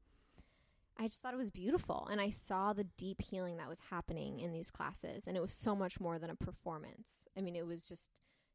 [0.99, 2.09] I just thought it was beautiful.
[2.11, 5.25] And I saw the deep healing that was happening in these classes.
[5.27, 7.27] And it was so much more than a performance.
[7.37, 8.09] I mean, it was just,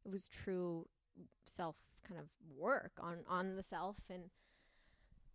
[0.04, 0.88] it was true
[1.46, 4.24] self kind of work on on the self and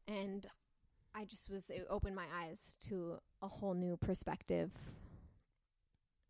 [0.09, 0.47] and
[1.15, 4.71] I just was it opened my eyes to a whole new perspective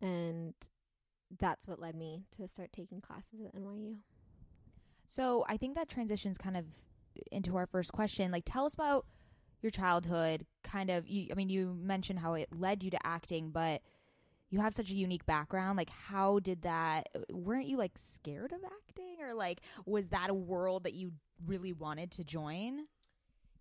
[0.01, 0.53] and
[1.39, 3.97] that's what led me to start taking classes at NYU.
[5.05, 6.65] So I think that transitions kind of
[7.31, 8.31] into our first question.
[8.31, 9.05] Like, tell us about
[9.61, 10.45] your childhood.
[10.63, 13.81] Kind of, you, I mean, you mentioned how it led you to acting, but
[14.49, 15.77] you have such a unique background.
[15.77, 17.09] Like, how did that?
[17.31, 21.13] Weren't you like scared of acting, or like was that a world that you
[21.45, 22.85] really wanted to join?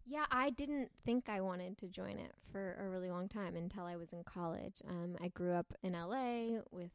[0.09, 3.85] Yeah, I didn't think I wanted to join it for a really long time until
[3.85, 4.81] I was in college.
[4.89, 6.93] Um, I grew up in LA with,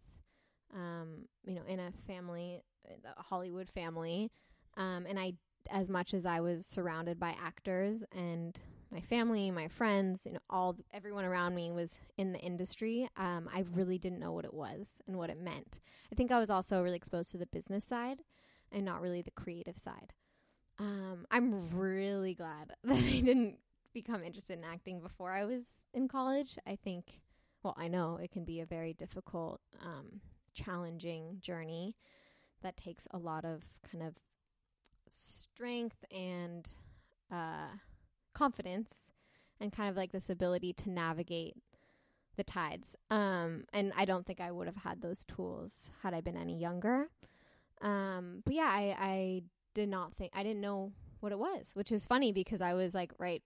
[0.74, 4.32] um, you know, in a family, a Hollywood family,
[4.78, 5.34] um, and I,
[5.70, 8.60] as much as I was surrounded by actors and
[8.92, 13.08] my family, my friends, you know, all everyone around me was in the industry.
[13.16, 15.80] Um, I really didn't know what it was and what it meant.
[16.12, 18.20] I think I was also really exposed to the business side
[18.72, 20.14] and not really the creative side.
[20.78, 23.60] Um, I'm really glad that I didn't
[23.94, 25.62] become interested in acting before I was
[25.94, 26.58] in college.
[26.68, 27.22] I think,
[27.64, 30.22] well, I know it can be a very difficult, um,
[30.54, 31.96] challenging journey
[32.62, 34.16] that takes a lot of kind of
[35.08, 36.70] strength and
[37.32, 37.68] uh,
[38.34, 39.12] confidence
[39.60, 41.56] and kind of like this ability to navigate
[42.38, 42.96] the tides.
[43.10, 46.58] Um, and I don't think I would have had those tools had I been any
[46.58, 47.10] younger.
[47.82, 51.92] Um, but yeah, I, I did not think I didn't know what it was, which
[51.92, 53.44] is funny because I was like right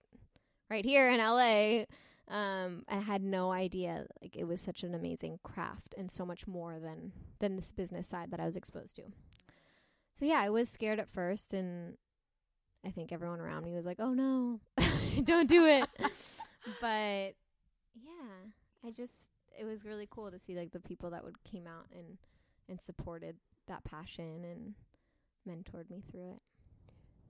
[0.70, 1.84] right here in LA.
[2.28, 6.46] Um, I had no idea like it was such an amazing craft and so much
[6.46, 9.02] more than than this business side that I was exposed to.
[10.14, 11.96] So yeah, I was scared at first and
[12.84, 14.60] I think everyone around me was like, "Oh no,
[15.24, 15.88] don't do it."
[16.80, 17.34] but
[17.94, 18.50] yeah,
[18.84, 19.12] I just
[19.58, 22.18] it was really cool to see like the people that would came out and
[22.68, 23.36] and supported
[23.68, 24.74] that passion and
[25.48, 26.42] mentored me through it.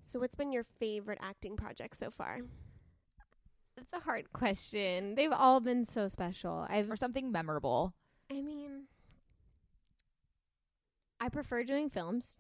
[0.04, 2.42] So, what's been your favorite acting project so far?
[3.76, 5.14] That's a hard question.
[5.14, 6.66] They've all been so special.
[6.68, 7.94] I've or something memorable.
[8.30, 8.84] I mean,
[11.20, 12.36] I prefer doing films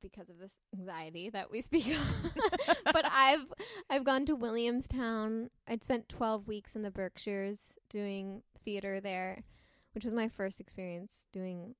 [0.00, 2.32] because of this anxiety that we speak of.
[2.84, 3.46] but I've
[3.90, 5.50] I've gone to Williamstown.
[5.66, 9.44] I'd spent 12 weeks in the Berkshires doing theater there,
[9.92, 11.74] which was my first experience doing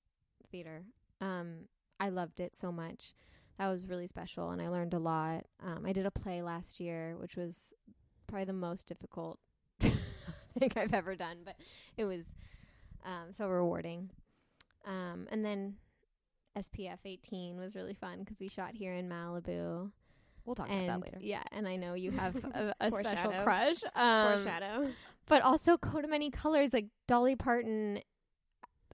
[0.51, 0.85] theater.
[1.21, 1.69] Um
[2.01, 3.15] I loved it so much.
[3.59, 5.45] That was really special and I learned a lot.
[5.65, 7.73] Um I did a play last year, which was
[8.27, 9.39] probably the most difficult
[9.81, 11.57] thing I've ever done, but
[11.97, 12.27] it was
[13.05, 14.11] um so rewarding.
[14.87, 15.77] Um and then
[16.57, 19.91] SPF 18 was really fun because we shot here in Malibu.
[20.45, 21.19] We'll talk and about that later.
[21.21, 23.77] yeah, and I know you have a, a special crush.
[23.95, 24.89] Um, Foreshadow.
[25.27, 28.01] but also Coat of many colors, like Dolly Parton.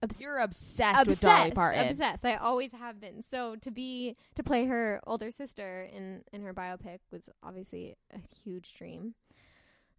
[0.05, 1.89] Obs- You're obsessed, with Dolly Parton.
[1.89, 2.25] Obsessed.
[2.25, 3.23] I always have been.
[3.23, 8.19] So to be to play her older sister in in her biopic was obviously a
[8.45, 9.15] huge dream.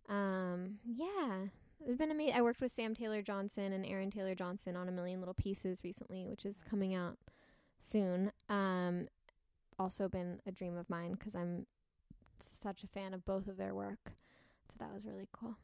[0.07, 1.45] Um, yeah,
[1.85, 2.35] it's been amazing.
[2.35, 5.81] I worked with Sam Taylor Johnson and Aaron Taylor Johnson on a million little pieces
[5.83, 7.17] recently, which is coming out
[7.79, 8.31] soon.
[8.49, 9.07] Um,
[9.79, 11.65] also been a dream of mine because I'm
[12.39, 14.13] such a fan of both of their work.
[14.69, 15.57] So that was really cool.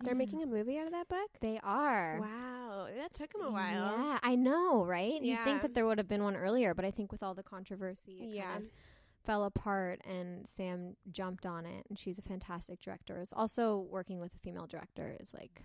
[0.00, 0.18] They're Yeah.
[0.18, 1.30] making a movie out of that book?
[1.40, 2.20] They are.
[2.20, 2.88] Wow.
[2.96, 3.98] That took them a while.
[3.98, 5.20] Yeah, I know, right?
[5.22, 7.42] You'd think that there would have been one earlier, but I think with all the
[7.42, 8.52] controversy, it Yeah.
[8.52, 8.70] kind of
[9.24, 13.18] fell apart and Sam jumped on it and she's a fantastic director.
[13.20, 15.64] Is also working with a female director is like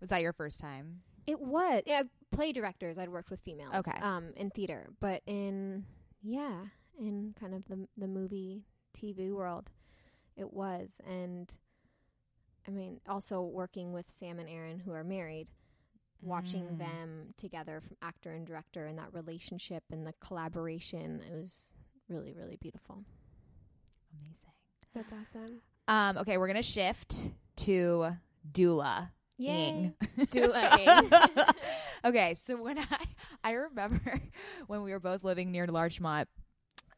[0.00, 1.02] Was that your first time?
[1.26, 3.98] it was yeah, play directors I'd worked with females Okay.
[4.00, 5.84] um in theater, but in
[6.22, 6.66] yeah,
[6.98, 9.70] in kind of the the movie TV world
[10.36, 11.56] it was and
[12.66, 15.48] I mean also working with Sam and Aaron who are married
[16.22, 16.78] watching Mm.
[16.78, 21.74] them together from actor and director and that relationship and the collaboration it was
[22.08, 23.04] really really beautiful
[24.18, 24.52] Amazing.
[24.92, 25.60] That's awesome.
[25.88, 28.16] Um, okay, we're gonna shift to
[28.52, 29.10] doula.
[29.38, 29.94] Ing.
[30.18, 31.54] Doula
[32.04, 32.84] okay, so when I
[33.42, 34.20] I remember
[34.66, 36.28] when we were both living near Larchmont,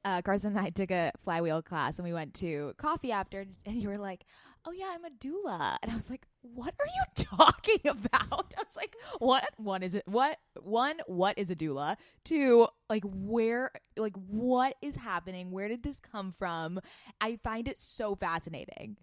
[0.04, 3.76] uh, Carson and I took a flywheel class and we went to coffee after, and
[3.82, 4.24] you were like,
[4.64, 7.02] "Oh yeah, I'm a doula," and I was like, "What are you
[7.38, 9.44] talking about?" I was like, "What?
[9.56, 10.02] One is it?
[10.06, 10.38] What?
[10.60, 10.96] One?
[11.06, 11.96] What is a doula?
[12.24, 12.66] Two?
[12.90, 13.70] Like where?
[13.96, 15.50] Like what is happening?
[15.50, 16.80] Where did this come from?"
[17.20, 18.96] I find it so fascinating.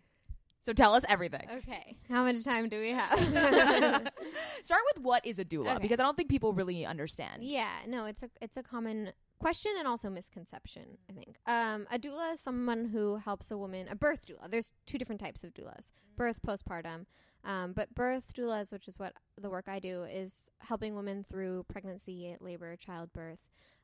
[0.61, 1.47] So tell us everything.
[1.59, 3.17] okay how much time do we have
[4.61, 5.79] Start with what is a doula Okay.
[5.81, 7.43] because I don't think people really understand.
[7.43, 10.97] Yeah, no, it's a it's a common question and also misconception.
[11.09, 13.87] I think um, a doula is someone who helps a woman.
[13.89, 14.49] A birth doula.
[14.49, 17.05] There's two different types of doulas: birth, postpartum.
[17.45, 21.65] Um, but birth doulas, which is what the work I do, is helping women through
[21.69, 23.39] pregnancy, labor, childbirth.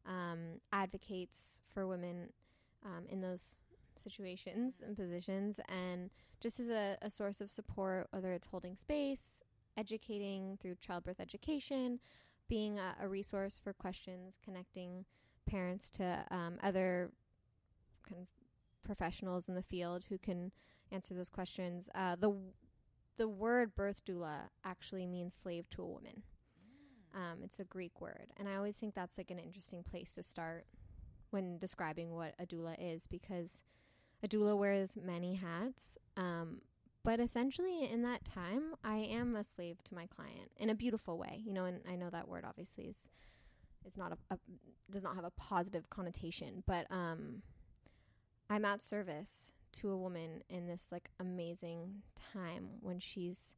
[0.06, 2.30] Um, advocates for women
[2.86, 3.60] um, in those
[4.04, 9.42] situations and positions, and just as a, a source of support, whether it's holding space,
[9.78, 12.00] educating through childbirth education,
[12.48, 15.06] being a, a resource for questions, connecting
[15.46, 17.12] parents to um, other
[18.08, 18.28] kind of
[18.84, 20.52] professionals in the field who can
[20.92, 21.90] answer those questions.
[21.96, 22.34] Uh, the
[23.18, 26.24] the word birth doula actually means slave to a woman.
[27.14, 30.24] Um, it's a Greek word, and I always think that's like an interesting place to
[30.24, 30.66] start
[31.30, 33.64] when describing what a doula is, because
[34.22, 35.98] a doula wears many hats.
[36.18, 36.62] Um,
[37.06, 41.18] but essentially, in that time, I am a slave to my client in a beautiful
[41.18, 41.66] way, you know.
[41.66, 43.08] And I know that word obviously is
[43.86, 44.40] is not a, a
[44.92, 47.42] does not have a positive connotation, but um,
[48.50, 52.02] I'm at service to a woman in this like amazing
[52.34, 53.56] time when she's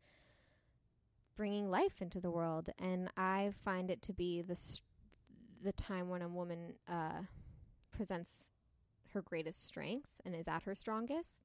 [1.36, 2.70] bringing life into the world.
[2.82, 4.82] And i find it to be the st-
[5.63, 7.22] the time when a woman uh
[7.92, 8.52] presents
[9.13, 11.44] her greatest strengths and is at her strongest.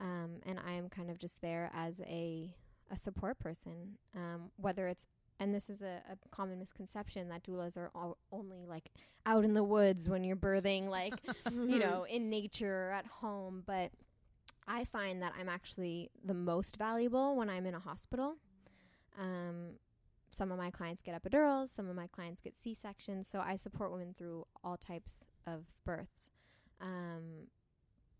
[0.00, 2.54] Um and i am kind of just there as a
[2.90, 5.06] a support person um whether it's
[5.40, 8.90] and this is a, a common misconception that doulas are all, only like
[9.26, 11.14] out in the woods when you're birthing like
[11.52, 13.90] you know in nature or at home but
[14.66, 18.36] i find that i'm actually the most valuable when i'm in a hospital.
[19.20, 19.70] Um,
[20.30, 23.90] some of my clients get epidurals some of my clients get c-sections so i support
[23.90, 26.30] women through all types of births.
[26.80, 27.48] Um,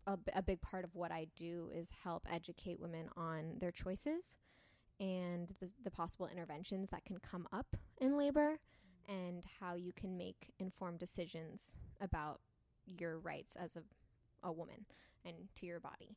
[0.07, 3.71] a, b- a big part of what i do is help educate women on their
[3.71, 4.35] choices
[4.99, 8.59] and the, the possible interventions that can come up in labor
[9.07, 12.39] and how you can make informed decisions about
[12.85, 13.81] your rights as a,
[14.43, 14.85] a woman
[15.25, 16.15] and to your body.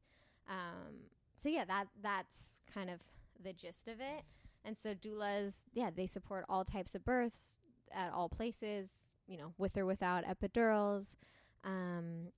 [0.49, 0.95] Um,
[1.35, 3.01] so yeah, that that's kind of
[3.43, 4.25] the gist of it.
[4.65, 7.57] And so doulas, yeah, they support all types of births
[7.93, 8.91] at all places,
[9.27, 11.15] you know, with or without epidurals.
[11.65, 12.29] Um,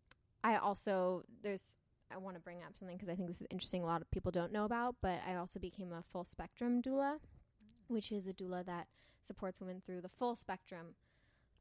[0.42, 1.76] I also there's
[2.12, 3.82] I want to bring up something because I think this is interesting.
[3.82, 7.18] A lot of people don't know about, but I also became a full spectrum doula,
[7.88, 8.86] which is a doula that
[9.22, 10.94] supports women through the full spectrum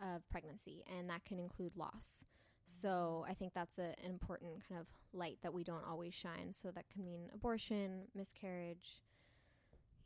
[0.01, 2.23] of pregnancy, and that can include loss.
[2.65, 6.53] So I think that's a, an important kind of light that we don't always shine.
[6.53, 9.01] So that can mean abortion, miscarriage.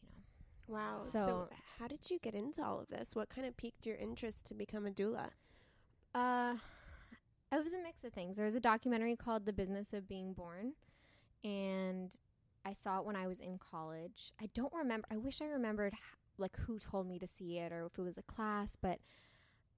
[0.01, 1.01] You know, Wow.
[1.03, 3.15] So, So- how did you get into all of this?
[3.15, 5.29] What kind of piqued your interest to become a doula?
[6.15, 6.55] Uh,
[7.51, 8.35] it was a mix of things.
[8.35, 10.73] There was a documentary called The Business of Being Born,
[11.43, 12.13] and
[12.65, 14.33] I saw it when I was in college.
[14.41, 15.07] I don't remember.
[15.11, 15.93] I wish I remembered
[16.37, 18.99] like who told me to see it or if it was a class, but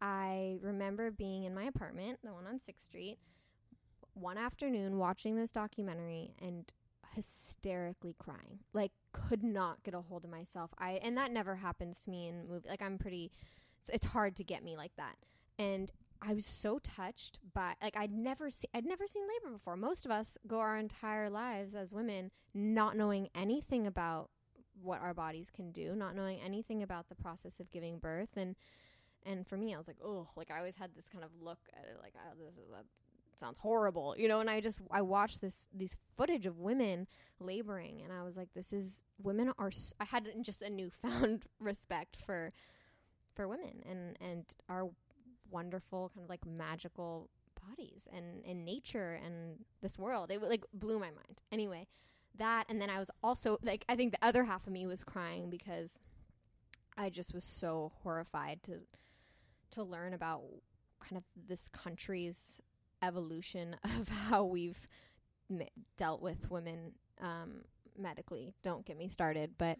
[0.02, 3.18] I remember being in my apartment, the one on 6th Street,
[4.14, 6.72] one afternoon watching this documentary and
[7.14, 8.60] hysterically crying.
[8.74, 10.72] Like could not get a hold of myself.
[10.78, 12.70] I and that never happens to me in movie.
[12.70, 13.32] Like I'm pretty
[13.82, 15.16] it's, it's hard to get me like that.
[15.58, 19.78] And I was so touched by like I'd never seen I'd never seen labor before.
[19.78, 24.30] Most of us go our entire lives as women not knowing anything about
[24.82, 28.56] what our bodies can do, not knowing anything about the process of giving birth and
[29.26, 31.60] and for me I was like, "Oh, like I always had this kind of look
[31.78, 32.70] at it like, oh, this is
[33.38, 37.08] sounds horrible." You know, and I just I watched this these footage of women
[37.40, 41.46] laboring and I was like, "This is women are s- I had just a newfound
[41.60, 42.54] respect for
[43.36, 44.90] for women and and our
[45.52, 47.30] wonderful kind of like magical
[47.68, 50.32] bodies and and nature and this world.
[50.32, 51.42] It like blew my mind.
[51.52, 51.88] Anyway
[52.38, 55.04] that and then i was also like i think the other half of me was
[55.04, 56.00] crying because
[56.96, 58.80] i just was so horrified to
[59.72, 60.44] to learn about
[61.00, 62.62] kind of this country's
[63.02, 64.88] evolution of how we've
[65.50, 65.62] m-
[65.98, 67.62] dealt with women um
[67.98, 68.54] medically.
[68.64, 69.78] Don't get me started but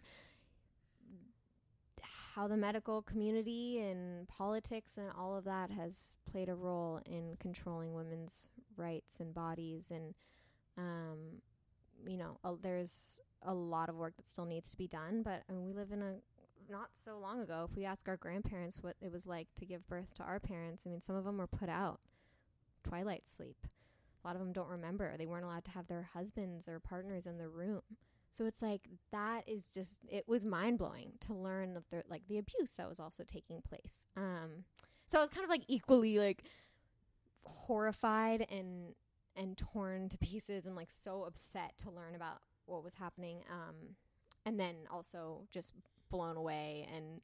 [2.34, 7.36] how the medical community and politics and all of that has played a role in
[7.38, 9.90] controlling women's rights and bodies.
[9.90, 10.14] And
[10.78, 11.42] um
[12.06, 15.22] you know there's a lot of work that still needs to be done.
[15.22, 16.14] But I mean, we live in a
[16.70, 19.88] not so long ago if we ask our grandparents what it was like to give
[19.88, 22.00] birth to our parents i mean some of them were put out.
[22.84, 23.56] Twilight sleep.
[24.22, 25.14] A lot of them don't remember.
[25.16, 27.82] They weren't allowed to have their husbands or partners in the room
[28.30, 32.22] so it's like that is just it was mind blowing to learn of the like
[32.28, 34.06] the abuse that was also taking place.
[34.16, 34.64] Um
[35.06, 36.44] so I was kind of like equally like
[37.44, 38.94] horrified and
[39.36, 43.96] and torn to pieces and like so upset to learn about what was happening um
[44.46, 45.72] and then also just
[46.10, 47.20] blown away and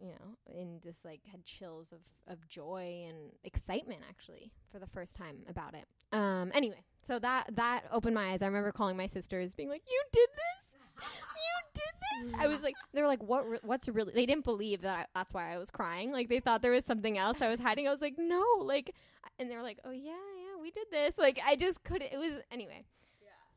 [0.00, 4.86] you know and just like had chills of of joy and excitement actually for the
[4.86, 5.84] first time about it.
[6.12, 8.42] Um anyway so that that opened my eyes.
[8.42, 11.02] I remember calling my sisters being like you did this!
[11.02, 12.40] You did this!
[12.40, 15.06] I was like they were like what re- what's really they didn't believe that I,
[15.14, 16.12] that's why i was crying.
[16.12, 17.86] Like they thought there was something else i was hiding.
[17.88, 18.94] I was like no like
[19.38, 21.18] and they were like oh yeah yeah we did this.
[21.18, 22.84] Like i just couldn't it was anyway.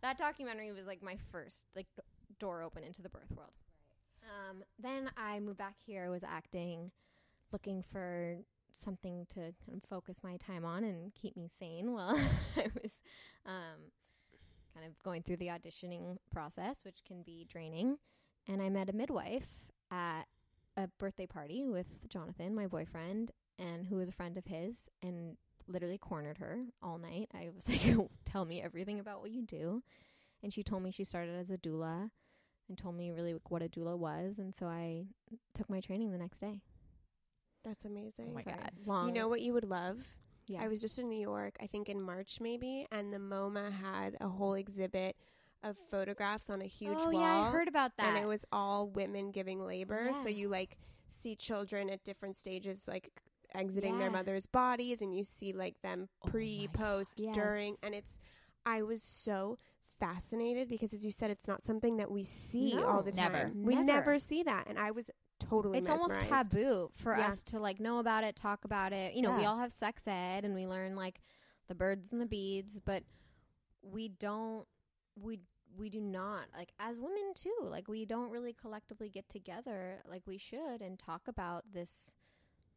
[0.02, 1.88] That documentary was like my first like
[2.40, 3.52] door open into the birth world
[4.30, 6.06] um, then I moved back here.
[6.06, 6.92] I was acting,
[7.52, 8.38] looking for
[8.72, 12.16] something to kind of focus my time on and keep me sane while
[12.56, 13.02] I was
[13.46, 13.92] um,
[14.74, 17.98] kind of going through the auditioning process, which can be draining.
[18.48, 19.50] And I met a midwife
[19.92, 20.24] at
[20.78, 25.38] a birthday party with Jonathan, my boyfriend, and who was a friend of his, and
[25.68, 27.30] literally cornered her all night.
[27.34, 29.84] I was like, "Tell me everything about what you do,"
[30.42, 32.12] and she told me she started as a doula
[32.70, 35.08] and told me really what a doula was, and so I
[35.54, 36.62] took my training the next day.
[37.66, 38.28] That's amazing.
[38.32, 38.72] Oh my Sorry, God.
[38.86, 39.08] long.
[39.08, 39.98] You know what you would love?
[40.48, 40.64] Yeah.
[40.64, 44.16] I was just in New York, I think in March maybe, and the MoMA had
[44.22, 45.16] a whole exhibit
[45.62, 47.22] of photographs on a huge oh wall.
[47.22, 48.08] yeah, I heard about that.
[48.16, 50.12] and it was all women giving labor.
[50.24, 50.78] So you like
[51.10, 53.12] see children at different stages, like
[53.54, 56.74] exiting their mother's bodies, and you see like them Oh pre, God.
[56.74, 57.36] post, Yes.
[57.36, 58.18] during, and it's.
[58.66, 59.58] I was so
[60.00, 62.86] fascinated because, as you said, it's not something that we see No.
[62.88, 63.32] all the time.
[63.34, 63.52] Never.
[63.56, 63.86] We Never.
[63.86, 65.78] never see that, and I was totally.
[65.80, 67.28] it's almost taboo for Yeah.
[67.30, 69.14] us to like know about it, talk about it.
[69.14, 71.22] You know, we all have sex ed and we learn like
[71.68, 73.04] the birds and the beads, but
[73.82, 74.68] we don't
[75.16, 75.40] we
[75.78, 77.56] we do not like as women too.
[77.62, 82.16] Like we don't really collectively get together like we should and talk about this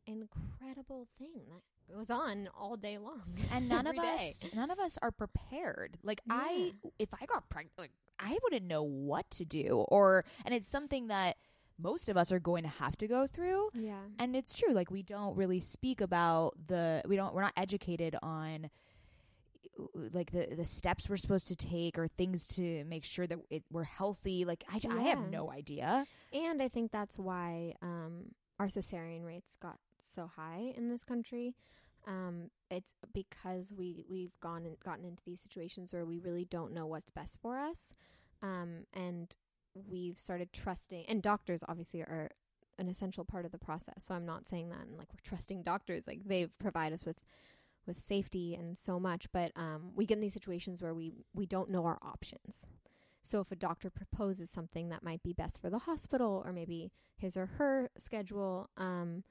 [0.06, 3.22] incredible thing that goes on all day long.
[3.52, 4.28] and none of every day.
[4.28, 8.66] us none of us are prepared like i if i got pregnant like i wouldn't
[8.66, 11.36] know what to do or and it's something that
[11.78, 14.00] most of us are going to have to go through Yeah.
[14.18, 18.16] and it's true like we don't really speak about the we don't we're not educated
[18.22, 18.70] on
[20.12, 23.64] like the the steps we're supposed to take or things to make sure that it,
[23.70, 28.26] we're healthy like I, I have no idea And I think that's why um,
[28.60, 29.78] our cesarean rates got
[30.12, 31.54] so high in this country.
[32.06, 36.72] Um, it's because we we've gone and gotten into these situations where we really don't
[36.72, 37.92] know what's best for us,
[38.42, 39.36] um, and
[39.74, 41.04] we've started trusting.
[41.08, 42.30] And doctors obviously are
[42.78, 44.04] an essential part of the process.
[44.04, 46.06] So I'm not saying that and like we're trusting doctors.
[46.06, 47.20] Like they provide us with
[47.86, 51.46] with safety and so much, but um, we get in these situations where we we
[51.46, 52.66] don't know our options.
[53.22, 56.90] So if a doctor proposes something that might be best for the hospital or maybe
[57.16, 59.22] his or her schedule, um,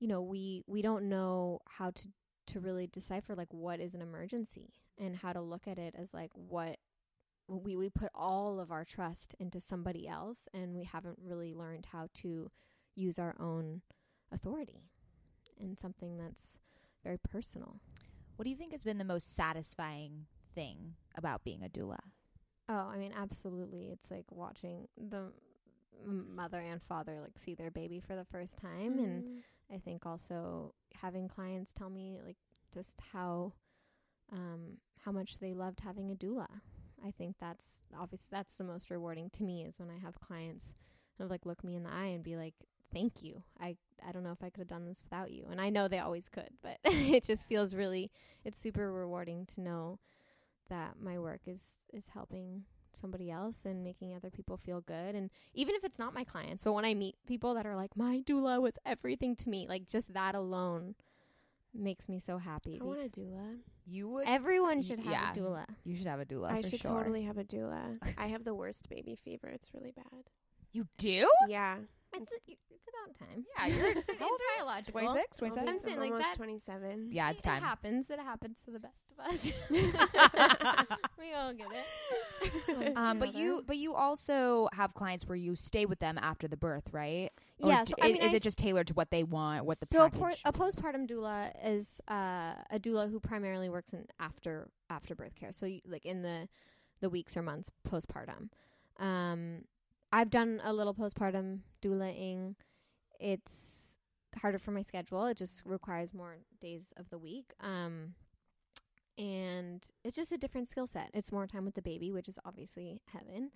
[0.00, 2.08] you know, we we don't know how to
[2.48, 6.12] to really decipher like what is an emergency and how to look at it as
[6.12, 6.78] like what
[7.46, 11.86] we we put all of our trust into somebody else and we haven't really learned
[11.92, 12.50] how to
[12.96, 13.82] use our own
[14.32, 14.82] authority
[15.58, 16.58] in something that's
[17.04, 17.78] very personal.
[18.36, 21.98] what do you think has been the most satisfying thing about being a doula
[22.68, 23.90] Oh, I mean, absolutely.
[23.92, 25.32] It's like watching the
[26.04, 29.42] m- mother and father like see their baby for the first time, and Mm.
[29.72, 32.36] I think also having clients tell me like
[32.72, 33.52] just how
[34.32, 36.46] um how much they loved having a doula.
[37.04, 40.74] I think that's obviously that's the most rewarding to me is when I have clients
[41.16, 42.54] kind of like look me in the eye and be like,
[42.92, 43.42] "Thank you.
[43.58, 45.88] I I don't know if I could have done this without you." And I know
[45.88, 48.10] they always could, but it just feels really
[48.44, 49.98] it's super rewarding to know
[50.68, 52.64] that my work is is helping
[52.96, 56.64] somebody else and making other people feel good and even if it's not my clients
[56.64, 59.86] but when i meet people that are like my doula was everything to me like
[59.86, 60.94] just that alone
[61.72, 63.58] makes me so happy I want a doula.
[63.86, 65.30] you would everyone should have yeah.
[65.30, 66.98] a doula you should have a doula I for should sure.
[66.98, 67.98] totally have a doula.
[68.18, 69.46] I have the worst baby fever.
[69.48, 70.24] It's really bad.
[70.72, 71.76] you do Yeah.
[72.14, 75.78] It's, it's about time Yeah, you're- it's how old biological 26 I'll 27 be- I'm
[75.78, 77.08] saying like almost that- 27.
[77.12, 77.56] yeah it's time.
[77.56, 78.10] It time happens.
[78.10, 79.52] It happens to the best of us.
[81.18, 81.86] we all get it.
[82.96, 86.56] Um, but you, but you also have clients where you stay with them after the
[86.56, 87.30] birth, right?
[87.60, 89.22] Or Yeah, d- so, I i- mean, is I it just tailored to what they
[89.22, 89.64] want?
[89.66, 90.20] What the so a, package?
[90.20, 95.34] por- a postpartum doula is uh, a doula who primarily works in after after birth
[95.34, 95.52] care.
[95.52, 96.48] So you, like in the
[97.00, 98.48] the weeks or months postpartum.
[98.98, 99.64] Um,
[100.12, 102.54] I've done a little postpartum doulaing.
[103.18, 103.96] It's
[104.40, 105.26] harder for my schedule.
[105.26, 107.52] It just requires more days of the week.
[107.60, 108.14] Um,
[109.18, 111.10] and it's just a different skill set.
[111.12, 113.50] It's more time with the baby, which is obviously heaven,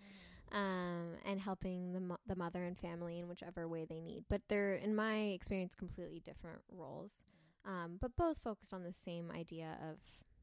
[0.52, 4.24] um, and helping the mo- the mother and family in whichever way they need.
[4.28, 7.24] But they're, in my experience, completely different roles,
[7.64, 9.98] um, but both focused on the same idea of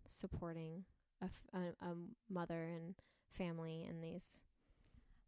[0.09, 0.85] supporting
[1.21, 1.93] a, f- a- a
[2.29, 2.95] mother and
[3.29, 4.39] family in these.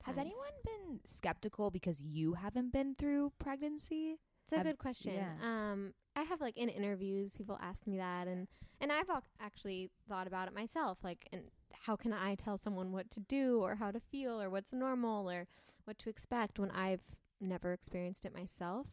[0.03, 0.27] Has times.
[0.27, 4.19] anyone been skeptical because you haven't been through pregnancy?
[4.43, 5.15] It's a Have- good question.
[5.15, 5.35] yeah.
[5.41, 8.47] Um, I have like in interviews, people ask me that, and
[8.81, 11.03] and I've ac- actually thought about it myself.
[11.03, 11.43] Like, and
[11.85, 15.29] how can I tell someone what to do, or how to feel, or what's normal,
[15.29, 15.47] or
[15.85, 18.87] what to expect when I've never experienced it myself?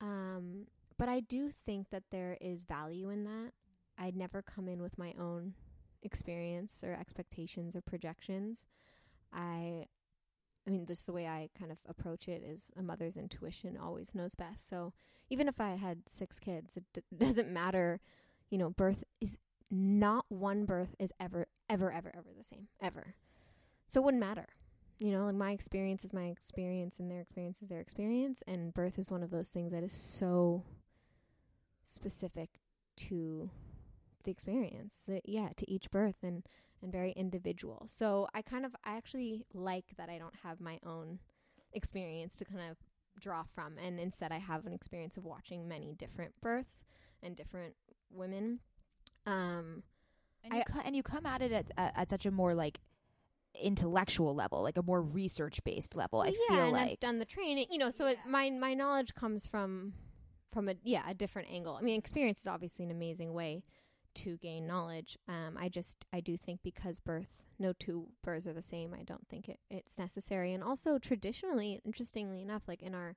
[0.00, 0.66] Um,
[0.98, 3.52] but I do think that there is value in that.
[3.96, 5.54] I'd never come in with my own
[6.02, 8.66] experience or expectations or projections.
[9.32, 9.86] I
[10.66, 14.14] I mean, just the way I kind of approach it is a mother's intuition always
[14.14, 14.68] knows best.
[14.68, 14.92] So
[15.28, 18.00] even if I had six kids, it d- doesn't matter.
[18.50, 19.38] You know, birth is
[19.70, 23.14] not one birth is ever, ever, ever, ever the same, ever.
[23.86, 24.46] So it wouldn't matter.
[24.98, 28.42] You know, like my experience is my experience and their experience is their experience.
[28.46, 30.62] And birth is one of those things that is so
[31.82, 32.60] specific
[32.96, 33.50] to
[34.24, 36.16] the experience that, yeah, to each birth.
[36.22, 36.44] And
[36.82, 37.86] and very individual.
[37.88, 41.20] So I kind of I actually like that I don't have my own
[41.72, 42.76] experience to kind of
[43.20, 46.82] draw from and instead I have an experience of watching many different births
[47.22, 47.74] and different
[48.10, 48.60] women
[49.26, 49.82] Um,
[50.44, 52.54] And you, I- co- and you come at it at, at, at such a more
[52.54, 52.80] like
[53.60, 56.20] intellectual level, like a more research based level.
[56.20, 57.66] I yeah, feel and I've like done the training.
[57.70, 59.92] You know, so it, my my knowledge comes from
[60.52, 61.76] from a yeah a different angle.
[61.76, 63.62] I mean, experience is obviously an amazing way
[64.14, 65.18] to gain knowledge.
[65.28, 68.94] Um, I just I do think because birth, no two births are the same.
[68.94, 70.52] I don't think it it's necessary.
[70.52, 73.16] And also traditionally, interestingly enough, like in our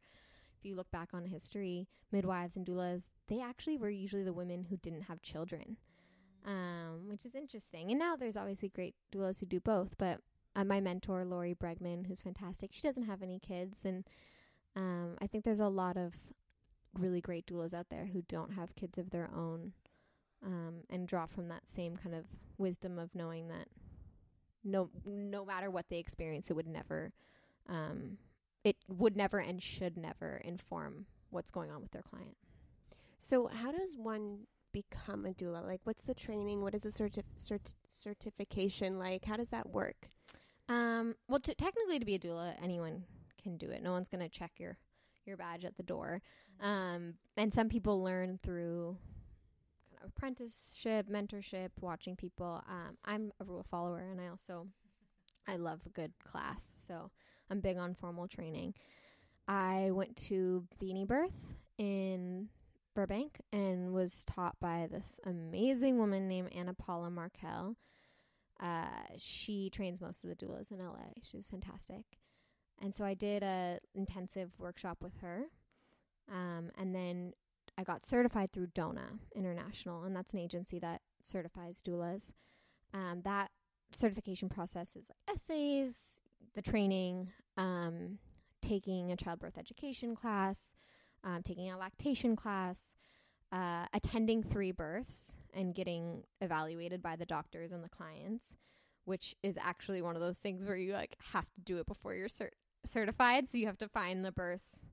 [0.57, 4.65] if you look back on history, midwives and doulas, they actually were usually the women
[4.69, 5.77] who didn't have children,
[6.45, 7.91] um, which is interesting.
[7.91, 10.21] And now there's obviously great doulas who do both, but
[10.55, 12.71] uh, my mentor Lori Bregman, who's fantastic.
[12.71, 14.07] She doesn't have any kids, and
[14.75, 16.13] um, I think there's a lot of
[16.97, 19.73] really great doulas out there who don't have kids of their own,
[20.45, 22.25] um, and draw from that same kind of
[22.57, 23.67] wisdom of knowing that
[24.63, 27.13] no no matter what they experience, it would never,
[27.67, 28.17] um,
[28.63, 32.37] it would never and should never inform what's going on with their client.
[33.19, 34.41] So, how does one
[34.71, 35.65] become a doula?
[35.65, 36.61] Like, what's the training?
[36.61, 39.25] What is the certi- cert- certification like?
[39.25, 40.09] How does that work?
[40.67, 43.03] Um, well, t- technically, to be a doula, anyone
[43.41, 43.83] can do it.
[43.83, 44.77] No one's gonna check your
[45.25, 46.21] your badge at the door.
[46.59, 48.97] Um, and some people learn through
[50.05, 52.63] apprenticeship, mentorship, watching people.
[52.69, 54.67] Um, I'm a rule follower, and I also
[55.47, 57.11] I love a good class, so
[57.49, 58.73] I'm big on formal training.
[59.47, 61.35] I went to Bini Birth
[61.77, 62.49] in
[62.95, 67.75] Burbank and was taught by this amazing woman named Ana Paula Markel.
[68.59, 68.87] Uh,
[69.17, 71.11] she trains most of the doulas in LA.
[71.21, 72.05] She's fantastic.
[72.81, 75.45] And so I did a intensive workshop with her.
[76.31, 77.33] Um, and then
[77.78, 82.32] I got certified through DONA International, and that's an agency that certifies doulas.
[82.93, 83.51] Um, that
[83.91, 86.21] certification process is like essays,
[86.53, 88.19] the training, um,
[88.61, 90.73] taking a childbirth education class,
[91.23, 92.95] um, taking a lactation class,
[93.51, 98.55] uh, attending three births, and getting evaluated by the doctors and the clients,
[99.05, 102.13] which is actually one of those things where you like have to do it before
[102.13, 102.49] you're cert-
[102.86, 103.47] certified.
[103.47, 104.84] So you have to find the births.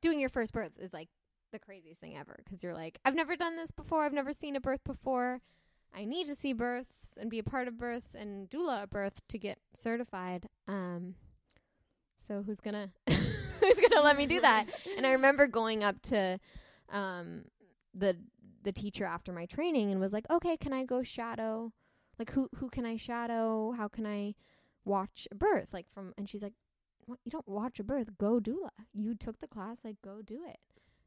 [0.00, 1.08] Doing your first birth is like
[1.50, 4.04] the craziest thing ever because you're like, I've never done this before.
[4.04, 5.40] I've never seen a birth before.
[5.94, 9.20] I need to see births and be a part of births and doula a birth
[9.28, 10.48] to get certified.
[10.68, 11.14] Um,
[12.18, 14.66] so who's gonna who's gonna let me do that?
[14.96, 16.38] And I remember going up to
[16.90, 17.44] um
[17.94, 18.16] the
[18.62, 21.72] the teacher after my training and was like, "Okay, can I go shadow?
[22.18, 23.72] Like who who can I shadow?
[23.72, 24.34] How can I
[24.84, 26.54] watch a birth?" Like from and she's like,
[27.06, 27.18] "What?
[27.24, 28.16] You don't watch a birth.
[28.18, 28.70] Go doula.
[28.92, 29.78] You took the class.
[29.84, 30.58] Like go do it."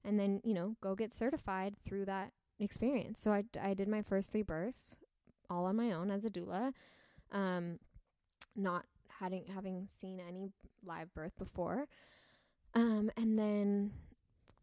[0.06, 3.22] And then, you know, go get certified through that experience.
[3.22, 4.98] So I I did my first 3 births
[5.50, 6.74] all on my own as a doula.
[7.32, 7.80] Um
[8.56, 8.86] not
[9.20, 10.52] having having seen any
[10.86, 11.88] live birth before.
[12.74, 13.92] Um and then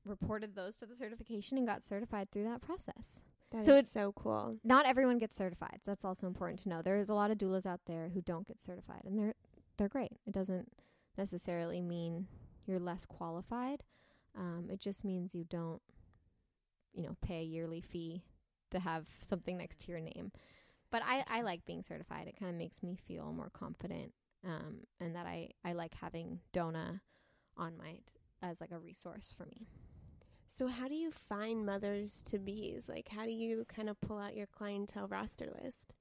[0.04, 3.22] reported those to the certification and got certified through that process.
[3.50, 4.58] That is So so cool.
[4.62, 5.80] Not everyone gets certified.
[5.84, 6.82] That's also important to know.
[6.82, 9.34] There is a lot of doulas out there who don't get certified and they're
[9.76, 10.12] they're great.
[10.26, 10.68] It doesn't
[11.16, 12.26] necessarily mean
[12.66, 13.82] you're less qualified.
[14.36, 15.82] Um, it just means you don't
[16.92, 18.22] you know, pay a yearly fee
[18.70, 20.32] to have something next to your name.
[20.90, 22.26] But I, I like being certified.
[22.26, 24.12] It kind of makes me feel more confident
[24.44, 27.00] um, and that I, I like having DONA
[27.56, 27.98] on my
[28.42, 29.66] as like a resource for me.
[30.48, 32.88] So, how do you find mothers to bees?
[32.88, 35.94] Like, how do you kind of pull out your clientele roster list?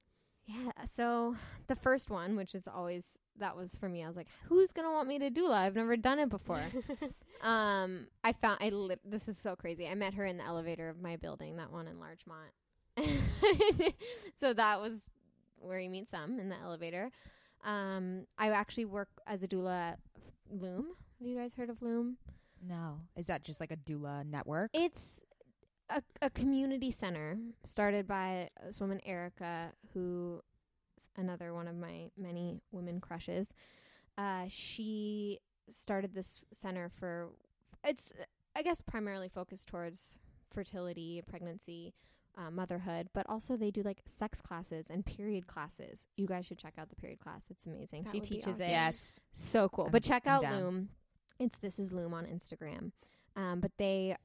[0.44, 0.72] Yeah.
[0.92, 1.36] So
[1.68, 3.04] the first one, which is always
[3.40, 4.04] that was for me.
[4.04, 5.54] I was like, who's gonna want me to doula?
[5.54, 6.62] I've never done it before.
[7.42, 9.86] um, I found I li- this is so crazy.
[9.88, 12.52] I met her in the elevator of my building, that one in Larchmont.
[14.40, 15.08] so that was
[15.58, 17.10] where you meet some in the elevator.
[17.64, 19.98] Um, I actually work as a doula at
[20.50, 20.86] Loom.
[21.18, 22.16] Have you guys heard of Loom?
[22.62, 24.70] no, is that just like a doula network?
[24.74, 25.20] It's
[25.88, 30.42] a, a community center started by this woman, Erica, who
[31.16, 33.54] another one of my many women crushes.
[34.18, 35.38] Uh, she
[35.70, 37.28] started this center for,
[37.84, 38.12] it's,
[38.56, 40.18] I guess, primarily focused towards
[40.52, 41.94] fertility, pregnancy,
[42.36, 46.06] uh, motherhood, but also they do like sex classes and period classes.
[46.16, 47.46] You guys should check out the period class.
[47.50, 48.04] It's amazing.
[48.04, 48.62] That she teaches awesome.
[48.62, 48.70] it.
[48.70, 49.20] yes.
[49.32, 49.84] So cool.
[49.84, 50.60] I'm- but check I'm out down.
[50.62, 50.88] Loom.
[51.38, 52.92] It's this is Loom on Instagram.
[53.36, 54.16] Um, but they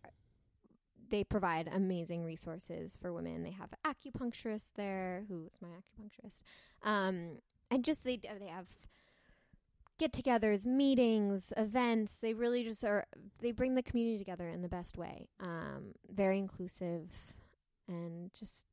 [1.10, 3.43] they provide amazing resources for women.
[3.43, 6.41] They have acupuncturists there, who is my acupuncturist.
[6.84, 7.39] Um,
[7.72, 8.68] and just they they have
[9.97, 12.20] get-togethers, meetings, events.
[12.20, 13.06] They really just are.
[13.39, 15.28] They bring the community together in the best way.
[15.39, 17.12] Um, very inclusive,
[17.88, 18.66] and just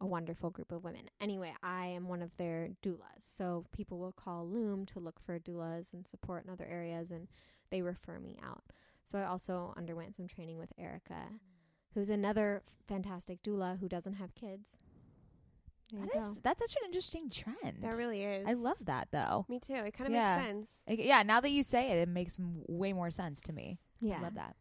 [0.00, 1.08] a wonderful group of women.
[1.20, 3.22] Anyway, I am one of their doulas.
[3.26, 7.28] So people will call Loom to look for doulas and support in other areas, and
[7.70, 8.64] they refer me out.
[9.04, 11.28] So I also underwent some training with Erica,
[11.96, 14.78] who's another fantastic doula who doesn't have kids.
[15.90, 16.32] There you That go.
[16.42, 17.78] that's such an interesting trend.
[17.80, 18.46] That really is.
[18.46, 19.46] I love that though.
[19.48, 19.72] Me too.
[19.74, 20.36] It kind of Yeah.
[20.36, 20.70] makes sense.
[20.88, 23.78] Like, yeah, now that you say it, it makes m- way more sense to me.
[24.00, 24.18] yeah.
[24.18, 24.56] I love that.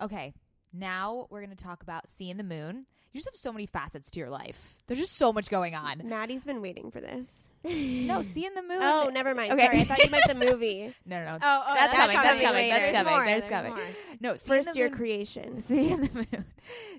[0.00, 0.32] Okay,
[0.72, 2.86] now we're gonna talk about C & The Moon.
[3.12, 4.78] You just have so many facets to your life.
[4.86, 6.00] There's just so much going on.
[6.02, 7.50] Mady's been waiting for this.
[7.64, 8.78] No, C & The Moon.
[8.80, 9.52] Oh, never mind.
[9.52, 9.66] Okay.
[9.66, 10.94] Sorry, I thought you meant the movie.
[11.06, 11.38] no, no, no.
[11.42, 12.74] Oh, oh, That's coming, that's coming, later.
[12.78, 13.72] that's coming, more, there's there's coming.
[13.74, 13.82] more.
[14.20, 15.60] No, seeing First the year moon- creation.
[15.60, 16.44] C & The Moon.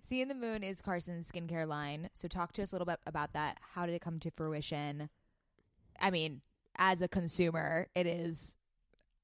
[0.04, 2.10] Seeing the moon is Carson's skincare line.
[2.14, 3.58] So talk to us a little bit about that.
[3.74, 5.10] How did it come to fruition?
[6.00, 6.42] I mean,
[6.78, 8.56] as a consumer, it is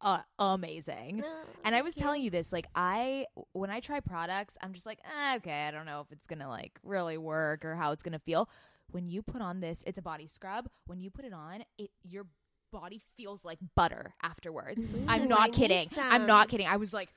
[0.01, 1.23] uh, amazing.
[1.63, 4.99] And I was telling you this, like I when I try products, I'm just like,
[5.03, 8.19] eh, okay, I don't know if it's gonna like really work or how it's gonna
[8.19, 8.49] feel.
[8.91, 10.67] When you put on this, it's a body scrub.
[10.87, 12.25] When you put it on, it your
[12.71, 14.99] body feels like butter afterwards.
[15.07, 15.89] I'm I not need kidding.
[15.99, 16.67] I'm not kidding.
[16.67, 17.09] I was like,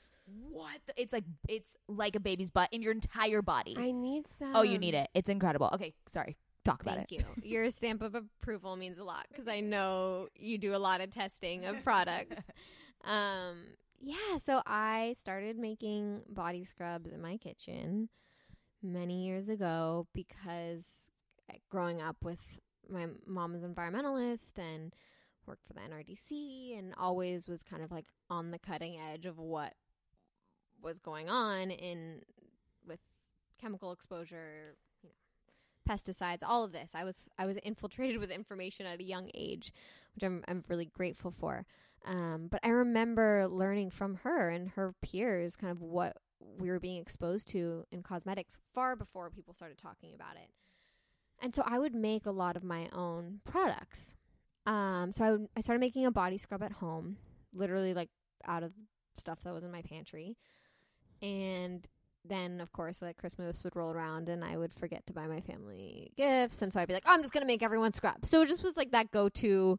[0.51, 0.80] what?
[0.87, 3.76] the- It's like it's like a baby's butt in your entire body.
[3.78, 4.55] I need some.
[4.57, 5.09] oh, you need it.
[5.14, 5.70] It's incredible.
[5.74, 6.37] Okay, sorry.
[6.65, 7.23] Talk about Thank it.
[7.23, 7.51] Thank you.
[7.51, 11.11] Your stamp of approval means a lot because I know you do a lot of
[11.11, 12.47] testing of products.
[13.05, 13.65] um,
[14.01, 18.09] yeah, so I started making body scrubs in my kitchen
[18.83, 21.11] many years ago because
[21.51, 22.41] uh, growing up with
[22.89, 24.95] my mom was an environmentalist and
[25.47, 29.39] worked for the NRDC and always was kind of like on the cutting edge of
[29.39, 29.75] what
[30.83, 32.23] was going on in
[32.87, 33.01] with
[33.61, 34.77] chemical exposure,
[35.89, 36.91] pesticides, all of this.
[36.95, 39.72] I was I was infiltrated with information at a young age,
[40.14, 41.66] which I'm I'm really grateful for.
[42.05, 46.16] Um, but I remember learning from her and her peers kind of what
[46.59, 50.51] we were being exposed to in cosmetics far before people started talking about it.
[51.41, 54.14] And so I would make a lot of my own products.
[54.66, 57.16] Um, so I, would, I started making a body scrub at home,
[57.55, 58.11] literally like
[58.47, 58.72] out of
[59.16, 60.37] stuff that was in my pantry.
[61.20, 61.87] And
[62.25, 65.41] then, of course, like Christmas would roll around and I would forget to buy my
[65.41, 66.62] family gifts.
[66.62, 68.25] And so I'd be like, oh, I'm just going to make everyone scrub.
[68.25, 69.79] So it just was like that go to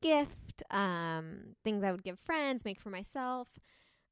[0.00, 3.48] gift, um, things I would give friends, make for myself.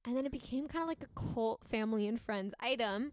[0.05, 3.12] And then it became kind of like a cult family and friends item.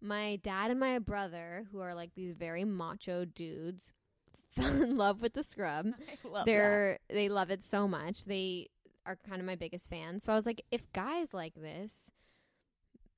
[0.00, 3.92] My dad and my brother, who are like these very macho dudes,
[4.50, 5.88] fell in love with the scrub.
[6.46, 8.24] They're they love it so much.
[8.24, 8.68] They
[9.06, 10.24] are kind of my biggest fans.
[10.24, 12.10] So I was like, if guys like this,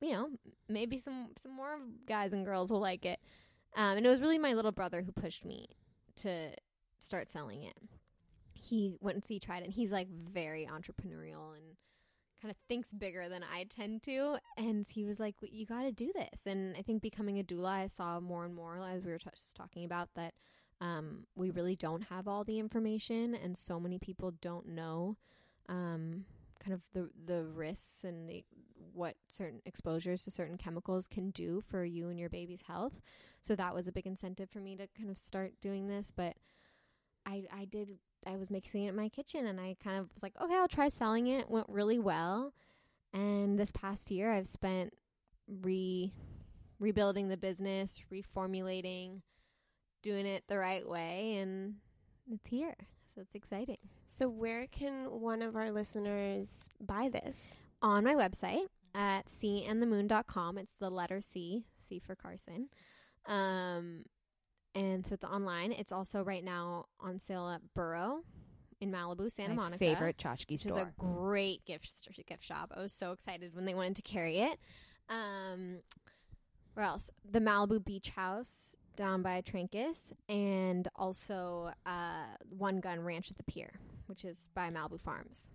[0.02, 0.28] you know,
[0.68, 3.20] maybe some some more guys and girls will like it.
[3.76, 5.66] Um, and it was really my little brother who pushed me
[6.16, 6.50] to
[6.98, 7.76] start selling it.
[8.52, 9.66] He went and he tried it.
[9.66, 11.76] And he's like very entrepreneurial and
[12.40, 14.38] kind of thinks bigger than I tend to.
[14.56, 17.70] And he was like, "You got to do this." And I think becoming a doula,
[17.70, 20.34] I saw more and more as we were t- just talking about that
[20.80, 25.16] um, we really don't have all the information, and so many people don't know
[25.68, 26.24] um,
[26.62, 28.44] kind of the the risks and the
[28.92, 33.00] what certain exposures to certain chemicals can do for you and your baby's health.
[33.40, 36.12] So that was a big incentive for me to kind of start doing this.
[36.14, 36.36] But
[37.26, 40.22] I I did I was mixing it in my kitchen, and I kind of was
[40.22, 41.50] like, okay, I'll try selling it.
[41.50, 42.52] Went really well,
[43.12, 44.92] and this past year I've spent
[45.48, 46.12] re
[46.78, 49.20] rebuilding the business, reformulating
[50.02, 51.76] doing it the right way and
[52.30, 52.74] it's here.
[53.14, 53.78] So it's exciting.
[54.06, 57.56] So where can one of our listeners buy this?
[57.82, 62.68] On my website at candthemoon.com, it's the letter C, C for Carson.
[63.26, 64.04] Um
[64.74, 65.72] and so it's online.
[65.72, 68.22] It's also right now on sale at Burro
[68.80, 69.78] in Malibu, Santa my Monica.
[69.78, 70.78] favorite tchotchke which store.
[70.78, 71.90] is a great gift
[72.26, 72.72] gift shop.
[72.74, 74.58] I was so excited when they wanted to carry it.
[75.10, 75.80] Um,
[76.74, 77.10] where else?
[77.30, 82.24] The Malibu Beach House down by Trancas, and also uh,
[82.56, 83.70] One Gun Ranch at the Pier,
[84.06, 85.50] which is by Malibu Farms.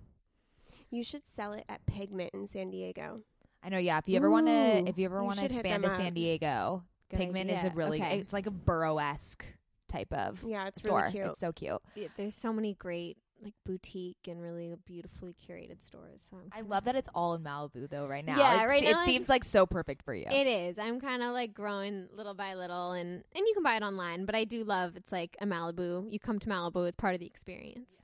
[0.89, 3.21] You should sell it at Pigment in San Diego.
[3.63, 3.77] I know.
[3.77, 3.97] Yeah.
[3.97, 5.97] If you ever want to, if you ever want to should hit expand them to
[5.97, 6.13] San up.
[6.13, 7.71] Diego, Good Pigment is a idea.
[7.75, 8.01] really.
[8.01, 8.19] Okay.
[8.19, 9.45] It's like a Burro esque
[9.89, 10.99] type of Yeah, it's store.
[11.01, 11.25] really cute.
[11.27, 11.77] It's so cute.
[11.95, 16.21] Yeah, There's so many great like boutique and really beautifully curated stores.
[16.29, 18.07] So I'm I love that it's all in Malibu though.
[18.07, 20.25] Right now, Yeah, It's- right It now seems like so perfect for you.
[20.29, 20.77] It is.
[20.79, 24.25] I'm kind of like growing little by little, and and you can buy it online.
[24.25, 26.11] But I do love it's like a Malibu.
[26.11, 28.03] You come to Malibu; it's part of the experience.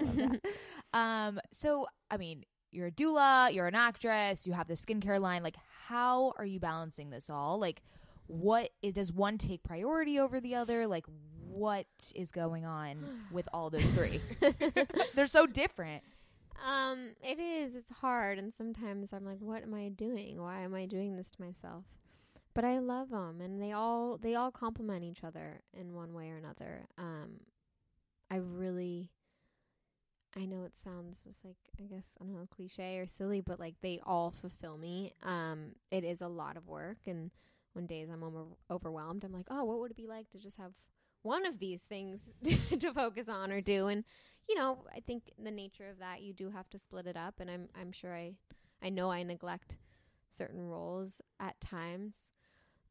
[0.00, 0.38] Love
[0.92, 5.42] um, so I mean, you're a doula, you're an actress, you have the skincare line.
[5.42, 5.56] Like,
[5.86, 7.58] how are you balancing this all?
[7.58, 7.82] Like,
[8.26, 10.86] what is, does one take priority over the other?
[10.86, 11.06] Like,
[11.58, 12.98] what is going on
[13.30, 14.20] with all those three?
[15.14, 16.02] They're so different.
[16.66, 17.74] Um, it is.
[17.74, 20.40] It's hard, and sometimes I'm like, "What am I doing?
[20.40, 21.84] Why am I doing this to myself?"
[22.54, 26.30] But I love them, and they all they all complement each other in one way
[26.30, 26.86] or another.
[26.98, 27.40] Um,
[28.30, 29.10] I really,
[30.36, 33.60] I know it sounds just like I guess I don't know cliche or silly, but
[33.60, 35.12] like they all fulfill me.
[35.22, 37.30] Um, it is a lot of work, and
[37.74, 40.56] when days I'm over- overwhelmed, I'm like, "Oh, what would it be like to just
[40.56, 40.72] have?"
[41.28, 42.22] One of these things
[42.80, 43.86] to focus on or do.
[43.86, 44.04] And
[44.48, 47.34] you know, I think the nature of that, you do have to split it up.
[47.38, 48.32] And I'm I'm sure I
[48.82, 49.76] I know I neglect
[50.30, 52.32] certain roles at times.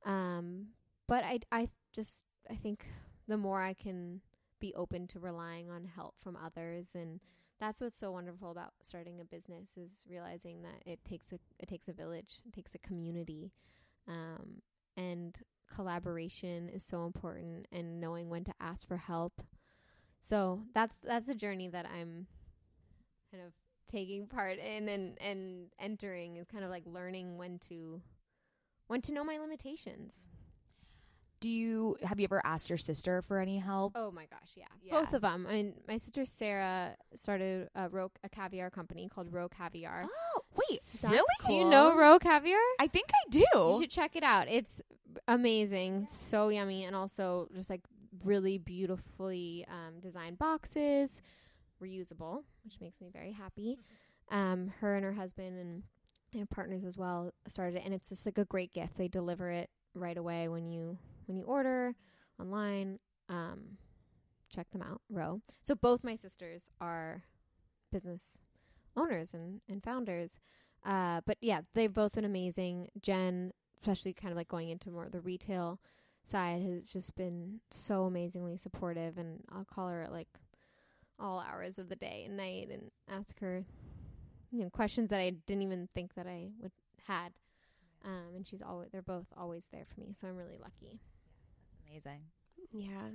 [0.05, 0.67] Um,
[1.07, 2.85] but I I just I think
[3.27, 4.21] the more I can
[4.59, 7.19] be open to relying on help from others and
[7.59, 11.67] that's what's so wonderful about starting a business is realizing that it takes a it
[11.67, 13.51] takes a village, it takes a community,
[14.07, 14.61] um,
[14.95, 15.39] and
[15.73, 19.41] collaboration is so important, and knowing when to ask for help.
[20.21, 22.27] So that's that's a journey that I'm
[23.31, 23.53] kind of
[23.87, 28.01] taking part in and and entering is kind of like learning when to
[28.87, 30.27] when to know my limitations.
[31.39, 33.93] Do you have you ever asked your sister for any help?
[33.95, 34.65] Oh my gosh, yeah.
[34.81, 34.99] Yeah.
[34.99, 35.45] Both of them.
[35.47, 40.05] I mean, my sister Sarah started a Roe a caviar company called Roe Caviar.
[40.05, 41.25] Oh, wait, That's really?
[41.45, 42.59] Do you know Roe Caviar?
[42.79, 43.45] I think I do.
[43.53, 44.47] You should check it out.
[44.49, 44.81] It's
[45.27, 47.81] amazing, so yummy, and also just like
[48.23, 51.21] really beautifully um, designed boxes,
[51.81, 53.79] reusable, which makes me very happy.
[54.29, 55.83] Um, her and her husband and
[56.33, 58.97] and partners as well started it, and it's just like a great gift.
[58.97, 60.97] They deliver it right away when you
[61.27, 61.95] when you order
[62.39, 62.99] online.
[63.29, 63.77] Um,
[64.53, 65.41] check them out, Roe.
[65.61, 67.23] So both my sisters are
[67.91, 68.41] business
[68.95, 70.39] owners and and founders.
[70.85, 72.89] Uh, but yeah, they've both been amazing.
[73.01, 73.51] Jen,
[73.81, 75.79] especially kind of like going into more of the retail
[76.23, 79.17] side, has just been so amazingly supportive.
[79.17, 80.29] And I'll call her at like
[81.19, 83.65] all hours of the day and night and ask her,
[84.51, 86.71] you know, questions that I didn't even think that I would
[87.07, 87.33] had.
[88.05, 91.01] Um, and she's always they're both always there for me, so I'm really lucky.
[91.89, 92.21] Amazing.
[92.71, 93.09] Yeah.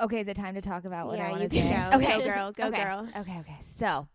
[0.00, 1.88] Okay, is it time to talk about what I yeah, want to say?
[1.90, 1.96] go.
[1.98, 2.52] Okay, Go girl.
[2.52, 2.84] Go okay.
[2.84, 3.08] girl.
[3.18, 3.58] Okay, okay.
[3.60, 4.08] So,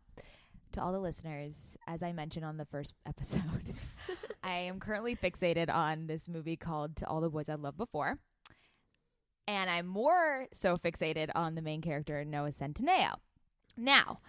[0.72, 3.74] to all the listeners, as I mentioned on the first episode,
[4.44, 8.18] I am currently fixated on this movie called To All the Boys I Loved Before.
[9.48, 13.14] And I'm more so fixated on the main character, Noah Centineo.
[13.78, 14.22] Now,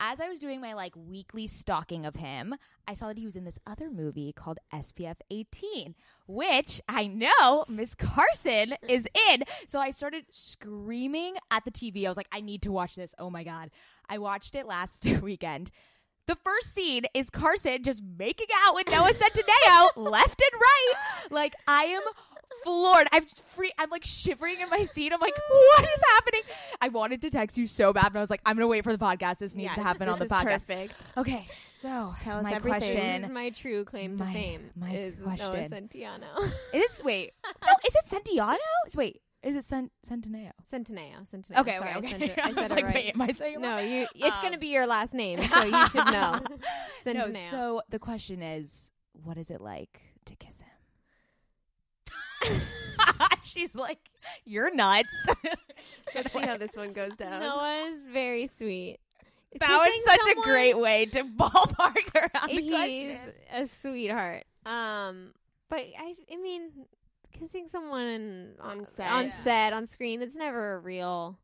[0.00, 2.54] as I was doing my like weekly stalking of him,
[2.88, 5.94] I saw that he was in this other movie called SPF 18,
[6.26, 9.44] which I know Miss Carson is in.
[9.66, 12.06] So I started screaming at the TV.
[12.06, 13.14] I was like, I need to watch this.
[13.18, 13.70] Oh my God.
[14.08, 15.70] I watched it last weekend.
[16.26, 20.94] The first scene is Carson just making out with Noah Centineo left and right.
[21.30, 22.02] Like, I am
[22.64, 23.06] floored.
[23.12, 23.72] I'm just free.
[23.78, 25.12] I'm like shivering in my seat.
[25.12, 26.40] I'm like, what is happening?
[26.80, 28.92] I wanted to text you so bad, but I was like, I'm gonna wait for
[28.92, 29.38] the podcast.
[29.38, 30.66] This needs to happen this on the podcast.
[30.66, 31.12] Perfect.
[31.16, 32.80] Okay, so Tell us my everything.
[32.80, 34.70] This question is my true claim to My- fame.
[34.76, 35.70] my is Noah question.
[35.70, 36.52] Centineo.
[36.74, 37.32] is wait,
[37.62, 38.56] no, is it Santiano?
[38.86, 40.50] Is wait, is it Cent- Centineo?
[40.70, 41.28] Centineo.
[41.30, 41.58] Centineo.
[41.60, 42.10] Okay, Sorry, okay, I, okay.
[42.10, 42.94] said it, I was like, right.
[42.94, 44.06] wait, am I saying No, you.
[44.14, 46.40] It's Um, gonna be your last name, so you should know.
[47.06, 50.69] no, so the question is, what is it like to kiss him?
[53.42, 53.98] She's like,
[54.44, 55.08] you're nuts.
[56.14, 57.40] Let's see how this one goes down.
[57.40, 58.98] Noah's very sweet.
[59.58, 63.18] that was such someone, a great way to ballpark around the He's question.
[63.54, 64.44] a sweetheart.
[64.66, 65.32] Um,
[65.68, 66.70] but I, I mean,
[67.32, 69.10] kissing someone On uh, set.
[69.10, 69.32] on Yeah.
[69.32, 71.38] set, on screen, it's never a real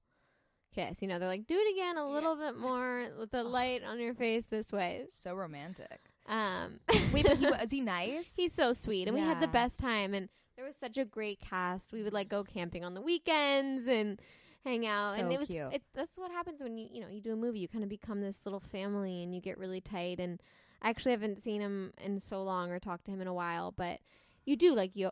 [0.74, 1.01] kiss.
[1.03, 3.99] You know, they're like, do it again a little bit more with the light on
[3.99, 5.07] your face this way.
[5.09, 5.99] So romantic.
[6.28, 6.80] Um,
[7.12, 8.34] Wait, but he was he nice?
[8.36, 11.40] he's so sweet, and we had the best time, and there was such a great
[11.40, 11.92] cast.
[11.92, 14.20] We would like go camping on the weekends and
[14.64, 15.68] hang out, and it was cute.
[15.72, 17.61] it's that's what happens when you you know you do a movie.
[17.61, 20.18] You kind of become this little family, and you get really tight.
[20.18, 20.40] And
[20.82, 23.72] I actually haven't seen him in so long or talked to him in a while,
[23.72, 24.00] but
[24.44, 25.11] you do like you.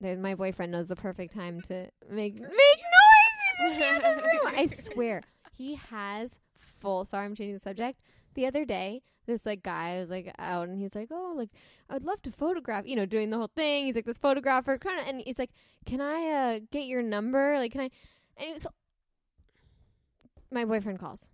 [0.00, 4.54] There, my boyfriend knows the perfect time to make make noises in the other room.
[4.56, 5.22] I swear,
[5.56, 7.04] he has full.
[7.04, 8.00] Sorry, I'm changing the subject.
[8.34, 11.50] The other day, this like guy was like out, and he's like, "Oh, like
[11.88, 13.86] I'd love to photograph." You know, doing the whole thing.
[13.86, 15.50] He's like this photographer, kind of, and he's like,
[15.86, 17.56] "Can I uh get your number?
[17.58, 17.90] Like, can I?"
[18.36, 18.66] And was,
[20.50, 21.28] my boyfriend calls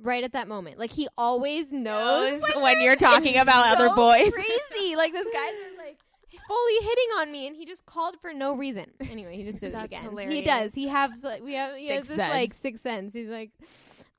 [0.00, 0.78] right at that moment.
[0.78, 4.32] Like he always knows Knows when you're talking about other boys.
[4.32, 4.96] Crazy.
[4.96, 5.98] Like this guy's like
[6.48, 8.86] fully hitting on me, and he just called for no reason.
[9.10, 10.30] Anyway, he just did it again.
[10.30, 10.74] He does.
[10.74, 12.56] He has like we have he has Sixth this like sense.
[12.56, 13.12] sixth sense.
[13.12, 13.50] He's like,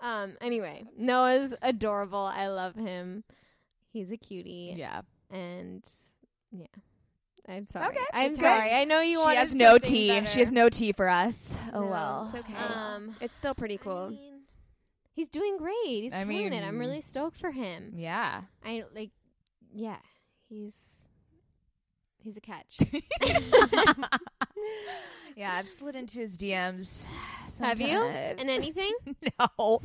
[0.03, 0.33] um.
[0.41, 2.25] Anyway, Noah's adorable.
[2.31, 3.23] I love him.
[3.91, 5.01] He's a cutie, Yeah.
[5.31, 5.83] and
[6.51, 6.65] yeah.
[7.47, 7.87] I'm sorry.
[7.87, 8.71] Okay, I'm sorry.
[8.71, 9.31] I know you want.
[9.31, 10.07] She has no tea.
[10.09, 10.27] better.
[10.27, 11.57] She has no tea for us.
[11.73, 12.31] Oh No, well.
[12.33, 12.53] It's okay.
[12.55, 14.09] Um, it's still pretty I cool.
[14.11, 14.41] mean,
[15.13, 15.75] he's doing great.
[15.85, 16.63] He's I killing it.
[16.63, 17.93] I'm really stoked for him.
[17.97, 18.41] Yeah.
[18.65, 19.11] I like,
[19.73, 19.97] yeah,
[20.47, 20.79] he's
[22.23, 22.77] he's a catch.
[25.35, 27.07] yeah, I've slid into his DMs
[27.59, 28.01] Have you?
[28.03, 28.91] And anything?
[29.59, 29.81] no,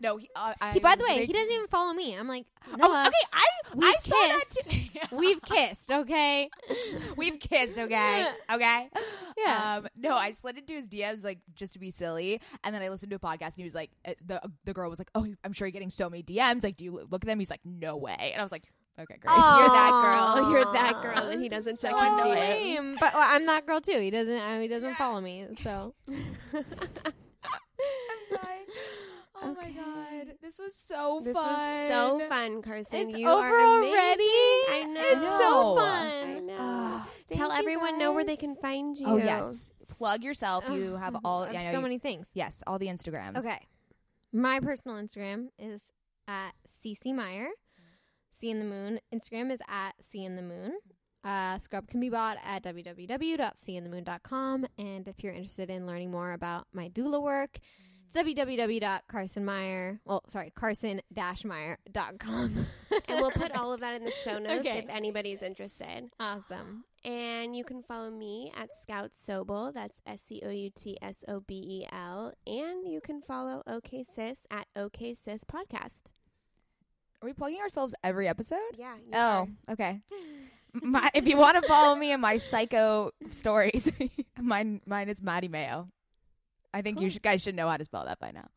[0.00, 0.16] no.
[0.16, 2.16] He, uh, I He, by the way, big- he doesn't even follow me.
[2.16, 2.46] I'm like,
[2.80, 3.16] Oh, okay.
[3.32, 3.44] I
[3.80, 4.70] I saw that kissed.
[4.70, 5.00] too.
[5.16, 6.48] we've kissed, okay?
[7.16, 8.26] We've kissed, okay?
[8.52, 8.88] Okay.
[9.36, 9.76] Yeah.
[9.78, 12.88] Um, no, I slid into his DMs like just to be silly, and then I
[12.90, 15.26] listened to a podcast, and he was like, uh, the the girl was like, "Oh,
[15.42, 16.62] I'm sure you're getting so many DMs.
[16.62, 18.64] Like, do you look at them?" He's like, "No way," and I was like,
[18.98, 20.50] "Okay, great." Oh, You're that girl.
[20.52, 22.12] You're that girl that he doesn't so check his
[22.78, 22.98] DMs.
[23.00, 23.98] But well, I'm that girl too.
[24.00, 24.38] He doesn't.
[24.38, 25.46] Uh, he doesn't follow me.
[25.62, 26.64] So I'm
[28.30, 28.66] dying.
[29.44, 31.48] Oh my god, this was so This fun.
[31.48, 33.08] This was so fun, Carson.
[33.08, 33.94] it's you over are amazing.
[33.98, 34.22] already.
[34.22, 35.02] I know.
[35.04, 35.78] It's so No.
[35.78, 36.46] I fun.
[36.46, 37.02] know.
[37.32, 39.06] Tell Thank you, everyone know where they can find you.
[39.06, 40.64] Oh yes, plug yourself.
[40.70, 41.44] You have all.
[41.44, 42.28] Have I know so you- many things.
[42.34, 43.38] Yes, all the Instagrams.
[43.38, 43.58] Okay.
[44.32, 45.90] My personal Instagram is
[46.28, 47.48] at CC Meyer.
[48.42, 48.98] C & The Moon.
[49.14, 50.76] Instagram is at C & The Moon.
[51.22, 54.66] Uh, Scrub can be bought at www.candthemoon.com.
[54.78, 57.58] And if you're interested in learning more about my doula work,
[58.08, 60.00] it's www.carsonmeyer.
[60.04, 62.66] Well, sorry, carson-meyer.com.
[63.08, 64.78] and we'll put all of that in the show notes Okay.
[64.78, 66.10] if anybody's interested.
[66.18, 66.82] awesome.
[67.04, 69.72] And you can follow me at Scout Sobel.
[69.72, 72.32] That's S C O U T S O B E L.
[72.46, 76.10] And you can follow OK Sis at OK Sis Podcast.
[77.22, 78.58] Are we plugging ourselves every episode?
[78.76, 78.94] Yeah.
[79.12, 79.48] Oh, are.
[79.70, 80.00] okay.
[80.74, 83.92] My, if you want to follow me in my psycho stories,
[84.40, 85.90] mine mine is Mady Mayo.
[86.72, 88.48] I think you should, guys should know how to spell that by now.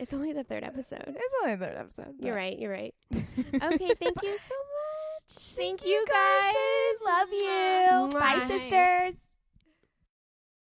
[0.00, 1.04] It's only the third episode.
[1.06, 2.14] It's only the third episode.
[2.18, 2.58] You're right.
[2.58, 2.92] You're right.
[3.14, 3.94] Okay.
[3.94, 5.38] Thank you so much.
[5.54, 6.54] Thank you guys.
[7.06, 8.18] Love you.
[8.18, 9.29] Bye, sisters.